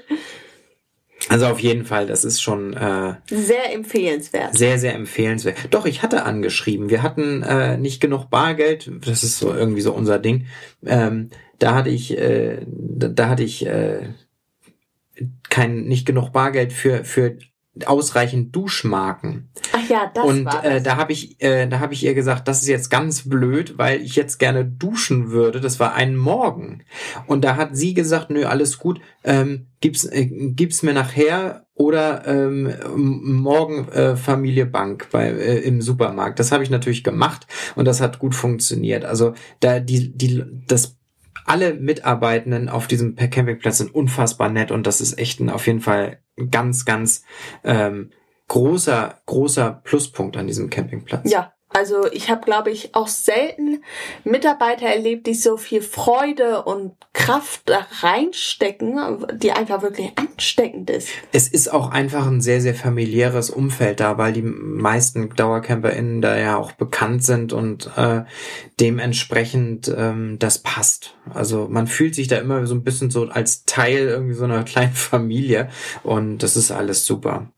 also 1.30 1.48
auf 1.48 1.60
jeden 1.60 1.86
Fall, 1.86 2.08
das 2.08 2.24
ist 2.24 2.42
schon 2.42 2.74
äh, 2.74 3.16
Sehr 3.30 3.74
empfehlenswert. 3.74 4.58
sehr, 4.58 4.80
sehr 4.80 4.96
empfehlenswert. 4.96 5.58
Doch, 5.72 5.86
ich 5.86 6.04
hatte 6.04 6.24
angeschrieben. 6.24 6.90
Wir 6.90 7.04
hatten 7.04 7.44
äh, 7.44 7.78
nicht 7.78 8.00
genug 8.02 8.30
Bargeld. 8.30 8.92
Das 9.06 9.24
ist 9.24 9.38
so 9.40 9.54
irgendwie 9.54 9.82
so 9.82 9.94
unser 9.94 10.20
Ding. 10.20 10.48
Ähm, 10.86 11.30
da 11.60 11.74
hatte 11.76 11.90
ich, 11.90 12.18
äh, 12.18 12.60
da, 12.68 13.08
da 13.08 13.30
hatte 13.30 13.44
ich 13.44 13.66
äh, 13.66 14.10
kein 15.50 15.86
nicht 15.86 16.06
genug 16.06 16.32
Bargeld 16.32 16.72
für 16.74 17.04
für 17.04 17.38
ausreichend 17.86 18.56
Duschmarken. 18.56 19.50
Ach 19.74 19.90
ja, 19.90 20.12
das 20.14 20.26
und 20.26 20.46
war 20.46 20.64
äh, 20.66 20.76
das. 20.76 20.84
da 20.84 20.98
habe 20.98 21.12
ich, 21.12 21.42
äh, 21.42 21.68
da 21.68 21.80
habe 21.80 21.94
ich 21.94 22.04
ihr 22.04 22.14
gesagt, 22.14 22.48
das 22.48 22.62
ist 22.62 22.68
jetzt 22.68 22.90
ganz 22.90 23.30
blöd, 23.30 23.78
weil 23.78 24.02
ich 24.02 24.16
jetzt 24.16 24.38
gerne 24.40 24.66
duschen 24.66 25.30
würde. 25.32 25.62
Das 25.62 25.80
war 25.80 25.94
ein 25.94 26.16
Morgen. 26.16 26.84
Und 27.28 27.44
da 27.44 27.56
hat 27.56 27.76
sie 27.76 27.94
gesagt, 27.94 28.30
nö, 28.30 28.46
alles 28.46 28.80
gut, 28.80 29.00
ähm, 29.24 29.68
gib's, 29.82 30.06
äh, 30.06 30.26
gib's 30.26 30.84
mir 30.84 30.94
nachher 30.94 31.66
oder 31.78 32.26
ähm, 32.26 32.74
morgen 32.96 33.88
äh, 33.90 34.16
Familie 34.16 34.66
Bank 34.66 35.10
bei 35.12 35.30
äh, 35.30 35.60
im 35.60 35.82
Supermarkt. 35.82 36.40
Das 36.40 36.52
habe 36.52 36.64
ich 36.64 36.70
natürlich 36.70 37.04
gemacht 37.04 37.46
und 37.76 37.86
das 37.86 38.02
hat 38.02 38.20
gut 38.20 38.34
funktioniert. 38.34 39.06
Also 39.06 39.34
da 39.60 39.80
die 39.80 40.12
die 40.18 40.44
das 40.68 40.98
alle 41.48 41.74
Mitarbeitenden 41.74 42.70
auf 42.70 42.88
diesem 42.88 43.16
Campingplatz 43.16 43.80
sind 43.80 43.96
unfassbar 43.96 44.50
nett 44.50 44.72
und 44.72 44.86
das 44.86 45.02
ist 45.02 45.18
echt 45.18 45.40
ein, 45.40 45.50
auf 45.50 45.66
jeden 45.66 45.82
Fall 45.82 46.20
ganz, 46.52 46.86
ganz 46.86 47.24
ähm, 47.64 48.12
großer, 48.48 49.22
großer 49.26 49.82
Pluspunkt 49.84 50.38
an 50.38 50.48
diesem 50.48 50.70
Campingplatz. 50.70 51.32
Ja, 51.32 51.54
also 51.78 52.12
ich 52.12 52.32
habe, 52.32 52.42
glaube 52.42 52.72
ich, 52.72 52.96
auch 52.96 53.08
selten 53.08 53.84
Mitarbeiter 54.24 54.88
erlebt, 54.88 55.28
die 55.28 55.36
so 55.36 55.58
viel 55.58 55.84
Freude 55.84 56.64
und 56.64 56.94
Kraft 57.14 57.62
da 57.66 57.86
reinstecken, 58.02 59.28
die 59.38 59.52
einfach 59.52 59.84
wirklich 59.84 60.12
ansteckend 60.18 60.90
ist. 60.90 61.10
Es 61.32 61.48
ist 61.48 61.72
auch 61.72 61.92
einfach 61.92 62.26
ein 62.26 62.42
sehr, 62.42 62.62
sehr 62.62 62.74
familiäres 62.74 63.52
Umfeld 63.52 64.00
da, 64.00 64.18
weil 64.18 64.34
die 64.34 64.42
meisten 64.42 65.30
DauercamperInnen 65.36 66.20
da 66.22 66.36
ja 66.36 66.58
auch 66.58 66.72
bekannt 66.72 67.24
sind 67.24 67.54
und 67.54 67.92
äh, 67.96 68.24
dementsprechend 68.80 69.94
ähm, 69.96 70.40
das 70.40 70.58
passt. 70.58 71.16
Also 71.32 71.68
man 71.70 71.86
fühlt 71.86 72.16
sich 72.16 72.28
da 72.28 72.38
immer 72.38 72.66
so 72.66 72.74
ein 72.74 72.84
bisschen 72.84 73.12
so 73.12 73.28
als 73.28 73.66
Teil 73.66 74.08
irgendwie 74.08 74.34
so 74.34 74.46
einer 74.46 74.64
kleinen 74.64 74.94
Familie 74.94 75.70
und 76.02 76.40
das 76.40 76.58
ist 76.58 76.72
alles 76.72 77.06
super. 77.06 77.52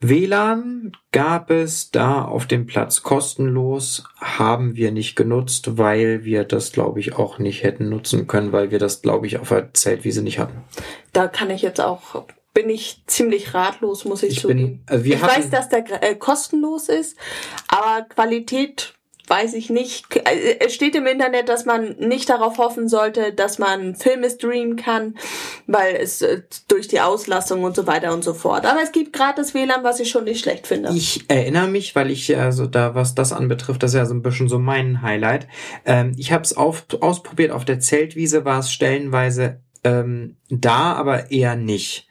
WLAN 0.00 0.92
gab 1.10 1.50
es 1.50 1.90
da 1.90 2.22
auf 2.24 2.46
dem 2.46 2.66
Platz 2.66 3.02
kostenlos, 3.02 4.04
haben 4.20 4.76
wir 4.76 4.92
nicht 4.92 5.16
genutzt, 5.16 5.76
weil 5.76 6.24
wir 6.24 6.44
das, 6.44 6.70
glaube 6.72 7.00
ich, 7.00 7.14
auch 7.14 7.38
nicht 7.40 7.64
hätten 7.64 7.88
nutzen 7.88 8.26
können, 8.28 8.52
weil 8.52 8.70
wir 8.70 8.78
das, 8.78 9.02
glaube 9.02 9.26
ich, 9.26 9.38
auf 9.38 9.48
der 9.48 9.74
Zeltwiese 9.74 10.22
nicht 10.22 10.38
hatten. 10.38 10.62
Da 11.12 11.26
kann 11.26 11.50
ich 11.50 11.62
jetzt 11.62 11.80
auch, 11.80 12.24
bin 12.54 12.70
ich 12.70 13.02
ziemlich 13.06 13.54
ratlos, 13.54 14.04
muss 14.04 14.22
ich, 14.22 14.36
Ich 14.36 14.42
bin- 14.42 14.58
zugeben. 14.58 14.82
also 14.86 15.04
ich 15.04 15.20
hatten- 15.22 15.36
weiß, 15.42 15.50
dass 15.50 15.68
der 15.68 15.84
äh, 16.02 16.14
kostenlos 16.14 16.88
ist, 16.88 17.16
aber 17.66 18.02
Qualität 18.08 18.94
weiß 19.28 19.54
ich 19.54 19.70
nicht. 19.70 20.04
Äh, 20.16 20.56
Es 20.60 20.74
steht 20.74 20.94
im 20.94 21.06
Internet, 21.06 21.48
dass 21.48 21.64
man 21.64 21.96
nicht 21.98 22.28
darauf 22.28 22.58
hoffen 22.58 22.88
sollte, 22.88 23.32
dass 23.32 23.58
man 23.58 23.94
Filme 23.94 24.30
streamen 24.30 24.76
kann, 24.76 25.16
weil 25.66 25.96
es 25.96 26.22
äh, 26.22 26.42
durch 26.68 26.88
die 26.88 27.00
Auslastung 27.00 27.64
und 27.64 27.76
so 27.76 27.86
weiter 27.86 28.12
und 28.12 28.24
so 28.24 28.34
fort. 28.34 28.66
Aber 28.66 28.82
es 28.82 28.92
gibt 28.92 29.12
gratis 29.12 29.54
WLAN, 29.54 29.84
was 29.84 30.00
ich 30.00 30.10
schon 30.10 30.24
nicht 30.24 30.40
schlecht 30.40 30.66
finde. 30.66 30.90
Ich 30.94 31.24
erinnere 31.28 31.68
mich, 31.68 31.94
weil 31.94 32.10
ich 32.10 32.36
also 32.36 32.66
da, 32.66 32.94
was 32.94 33.14
das 33.14 33.32
anbetrifft, 33.32 33.82
das 33.82 33.92
ist 33.92 33.98
ja 33.98 34.06
so 34.06 34.14
ein 34.14 34.22
bisschen 34.22 34.48
so 34.48 34.58
mein 34.58 35.02
Highlight. 35.02 35.48
Ähm, 35.84 36.14
ich 36.16 36.32
habe 36.32 36.42
es 36.42 36.56
ausprobiert, 36.56 37.52
auf 37.52 37.64
der 37.64 37.80
Zeltwiese 37.80 38.44
war 38.44 38.60
es 38.60 38.70
stellenweise 38.70 39.60
ähm, 39.84 40.36
da, 40.50 40.94
aber 40.94 41.30
eher 41.30 41.56
nicht. 41.56 42.08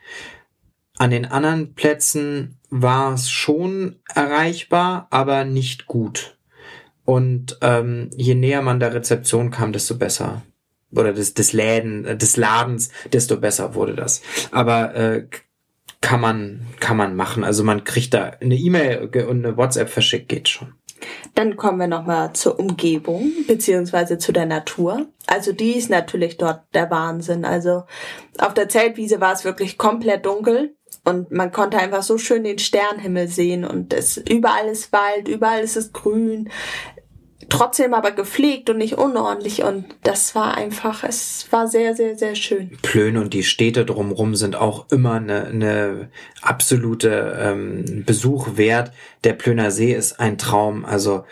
An 0.98 1.12
den 1.12 1.26
anderen 1.26 1.76
Plätzen 1.76 2.60
war 2.70 3.14
es 3.14 3.30
schon 3.30 3.98
erreichbar, 4.14 5.08
aber 5.12 5.46
nicht 5.46 5.86
gut. 5.86 6.37
Und 7.08 7.58
ähm, 7.62 8.10
je 8.18 8.36
näher 8.36 8.62
man 8.62 8.82
der 8.82 8.94
Rezeption 8.94 9.50
kam, 9.50 9.72
desto 9.72 9.96
besser. 9.96 10.42
Oder 10.92 11.14
des, 11.14 11.34
des 11.34 11.54
Läden, 11.54 12.04
äh, 12.04 12.18
des 12.18 12.36
Ladens, 12.36 12.90
desto 13.14 13.38
besser 13.38 13.76
wurde 13.76 13.96
das. 13.96 14.22
Aber 14.52 14.94
äh, 14.94 15.26
kann 16.02 16.20
man, 16.20 16.68
kann 16.82 16.98
man 16.98 17.16
machen. 17.16 17.46
Also 17.46 17.64
man 17.64 17.86
kriegt 17.86 18.14
da 18.14 18.34
eine 18.42 18.56
E-Mail 18.56 19.10
und 19.26 19.46
eine 19.46 19.56
WhatsApp 19.56 19.88
verschickt, 19.88 20.28
geht 20.28 20.50
schon. 20.50 20.74
Dann 21.34 21.56
kommen 21.56 21.80
wir 21.80 21.88
nochmal 21.88 22.34
zur 22.34 22.60
Umgebung, 22.60 23.32
beziehungsweise 23.48 24.18
zu 24.18 24.34
der 24.34 24.46
Natur. 24.46 25.08
Also 25.28 25.54
die 25.54 25.78
ist 25.78 25.90
natürlich 25.90 26.36
dort 26.36 26.64
der 26.74 26.92
Wahnsinn. 26.92 27.46
Also 27.46 27.84
auf 28.38 28.54
der 28.54 28.68
Zeltwiese 28.68 29.22
war 29.22 29.32
es 29.32 29.46
wirklich 29.46 29.78
komplett 29.78 30.26
dunkel 30.26 30.76
und 31.06 31.32
man 31.32 31.54
konnte 31.54 31.78
einfach 31.78 32.04
so 32.04 32.18
schön 32.18 32.44
den 32.44 32.60
Sternenhimmel 32.60 33.30
sehen 33.30 33.64
und 33.64 33.94
es, 33.94 34.18
überall 34.18 34.68
ist 34.68 34.92
Wald, 34.92 35.30
überall 35.30 35.62
ist 35.62 35.78
es 35.78 35.94
grün. 35.94 36.50
Trotzdem 37.50 37.94
aber 37.94 38.12
gepflegt 38.12 38.70
und 38.72 38.78
nicht 38.78 38.98
unordentlich 38.98 39.64
und 39.64 39.86
das 40.04 40.34
war 40.34 40.58
einfach, 40.58 41.04
es 41.04 41.48
war 41.52 41.68
sehr, 41.68 41.96
sehr, 41.96 42.18
sehr 42.18 42.34
schön. 42.34 42.76
Plön 42.82 43.16
und 43.16 43.34
die 43.34 43.44
Städte 43.44 43.86
drumherum 43.86 44.36
sind 44.36 44.56
auch 44.56 44.88
immer 44.92 45.14
eine, 45.14 45.46
eine 45.46 46.10
absolute 46.42 47.38
ähm, 47.40 48.04
Besuch 48.06 48.58
wert. 48.58 48.92
Der 49.24 49.34
Plöner 49.34 49.70
See 49.70 49.94
ist 49.94 50.20
ein 50.20 50.40
Traum. 50.40 50.84
Also 50.84 51.26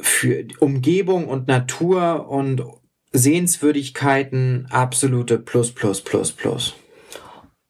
für 0.00 0.46
Umgebung 0.60 1.28
und 1.28 1.46
Natur 1.46 2.28
und 2.28 2.64
Sehenswürdigkeiten 3.12 4.66
absolute 4.70 5.38
Plus, 5.38 5.72
Plus, 5.72 6.00
Plus, 6.00 6.32
Plus. 6.32 6.74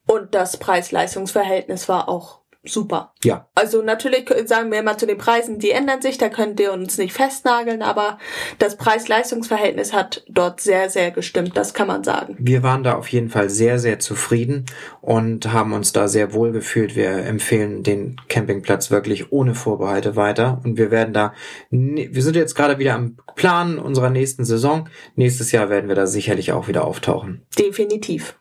Und 0.05 0.33
das 0.33 0.57
Preis-Leistungs-Verhältnis 0.57 1.87
war 1.87 2.09
auch 2.09 2.38
super. 2.63 3.13
Ja. 3.23 3.49
Also 3.55 3.81
natürlich 3.81 4.29
sagen 4.45 4.71
wir 4.71 4.79
immer 4.79 4.97
zu 4.97 5.05
den 5.05 5.17
Preisen, 5.17 5.59
die 5.59 5.71
ändern 5.71 6.01
sich, 6.01 6.17
da 6.17 6.29
könnt 6.29 6.59
ihr 6.59 6.73
uns 6.73 6.97
nicht 6.97 7.13
festnageln, 7.13 7.81
aber 7.81 8.17
das 8.57 8.75
Preis-Leistungs-Verhältnis 8.75 9.93
hat 9.93 10.25
dort 10.27 10.59
sehr, 10.59 10.89
sehr 10.89 11.11
gestimmt, 11.11 11.55
das 11.55 11.73
kann 11.73 11.87
man 11.87 12.03
sagen. 12.03 12.35
Wir 12.39 12.61
waren 12.61 12.83
da 12.83 12.95
auf 12.95 13.07
jeden 13.07 13.29
Fall 13.29 13.49
sehr, 13.49 13.79
sehr 13.79 13.99
zufrieden 13.99 14.65
und 15.01 15.53
haben 15.53 15.71
uns 15.71 15.93
da 15.93 16.07
sehr 16.07 16.33
wohl 16.33 16.51
gefühlt. 16.51 16.95
Wir 16.95 17.11
empfehlen 17.11 17.83
den 17.83 18.19
Campingplatz 18.27 18.91
wirklich 18.91 19.31
ohne 19.31 19.55
Vorbehalte 19.55 20.17
weiter 20.17 20.61
und 20.63 20.77
wir 20.77 20.91
werden 20.91 21.13
da, 21.13 21.33
wir 21.69 22.23
sind 22.23 22.35
jetzt 22.35 22.55
gerade 22.55 22.77
wieder 22.77 22.95
am 22.95 23.17
Plan 23.35 23.79
unserer 23.79 24.09
nächsten 24.09 24.43
Saison. 24.43 24.89
Nächstes 25.15 25.53
Jahr 25.53 25.69
werden 25.69 25.87
wir 25.87 25.95
da 25.95 26.07
sicherlich 26.07 26.51
auch 26.51 26.67
wieder 26.67 26.85
auftauchen. 26.85 27.45
Definitiv. 27.57 28.37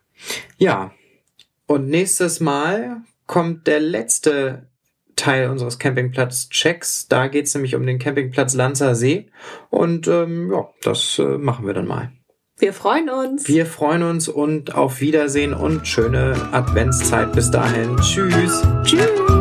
Ja. 0.57 0.93
Und 1.67 1.89
nächstes 1.89 2.41
Mal 2.41 3.03
kommt 3.29 3.69
der 3.69 3.79
letzte 3.79 4.67
Teil 5.15 5.51
unseres 5.51 5.79
Campingplatz-Checks. 5.79 7.07
Da 7.07 7.29
geht 7.29 7.47
es 7.47 7.55
nämlich 7.55 7.77
um 7.77 7.87
den 7.87 8.01
Campingplatz 8.01 8.55
Lanzer 8.55 8.97
See. 8.97 9.31
Und 9.71 10.09
ähm, 10.09 10.51
ja, 10.51 10.69
das 10.83 11.21
äh, 11.21 11.39
machen 11.39 11.67
wir 11.67 11.75
dann 11.75 11.87
mal. 11.87 12.11
Wir 12.57 12.73
freuen 12.73 13.09
uns. 13.09 13.47
Wir 13.47 13.67
freuen 13.67 14.03
uns 14.03 14.29
und 14.29 14.75
auf 14.75 15.01
Wiedersehen 15.01 15.55
und 15.55 15.87
schöne 15.87 16.35
Adventszeit 16.51 17.33
bis 17.33 17.53
dahin. 17.53 17.97
Tschüss. 17.99 18.67
Tschüss. 18.83 19.38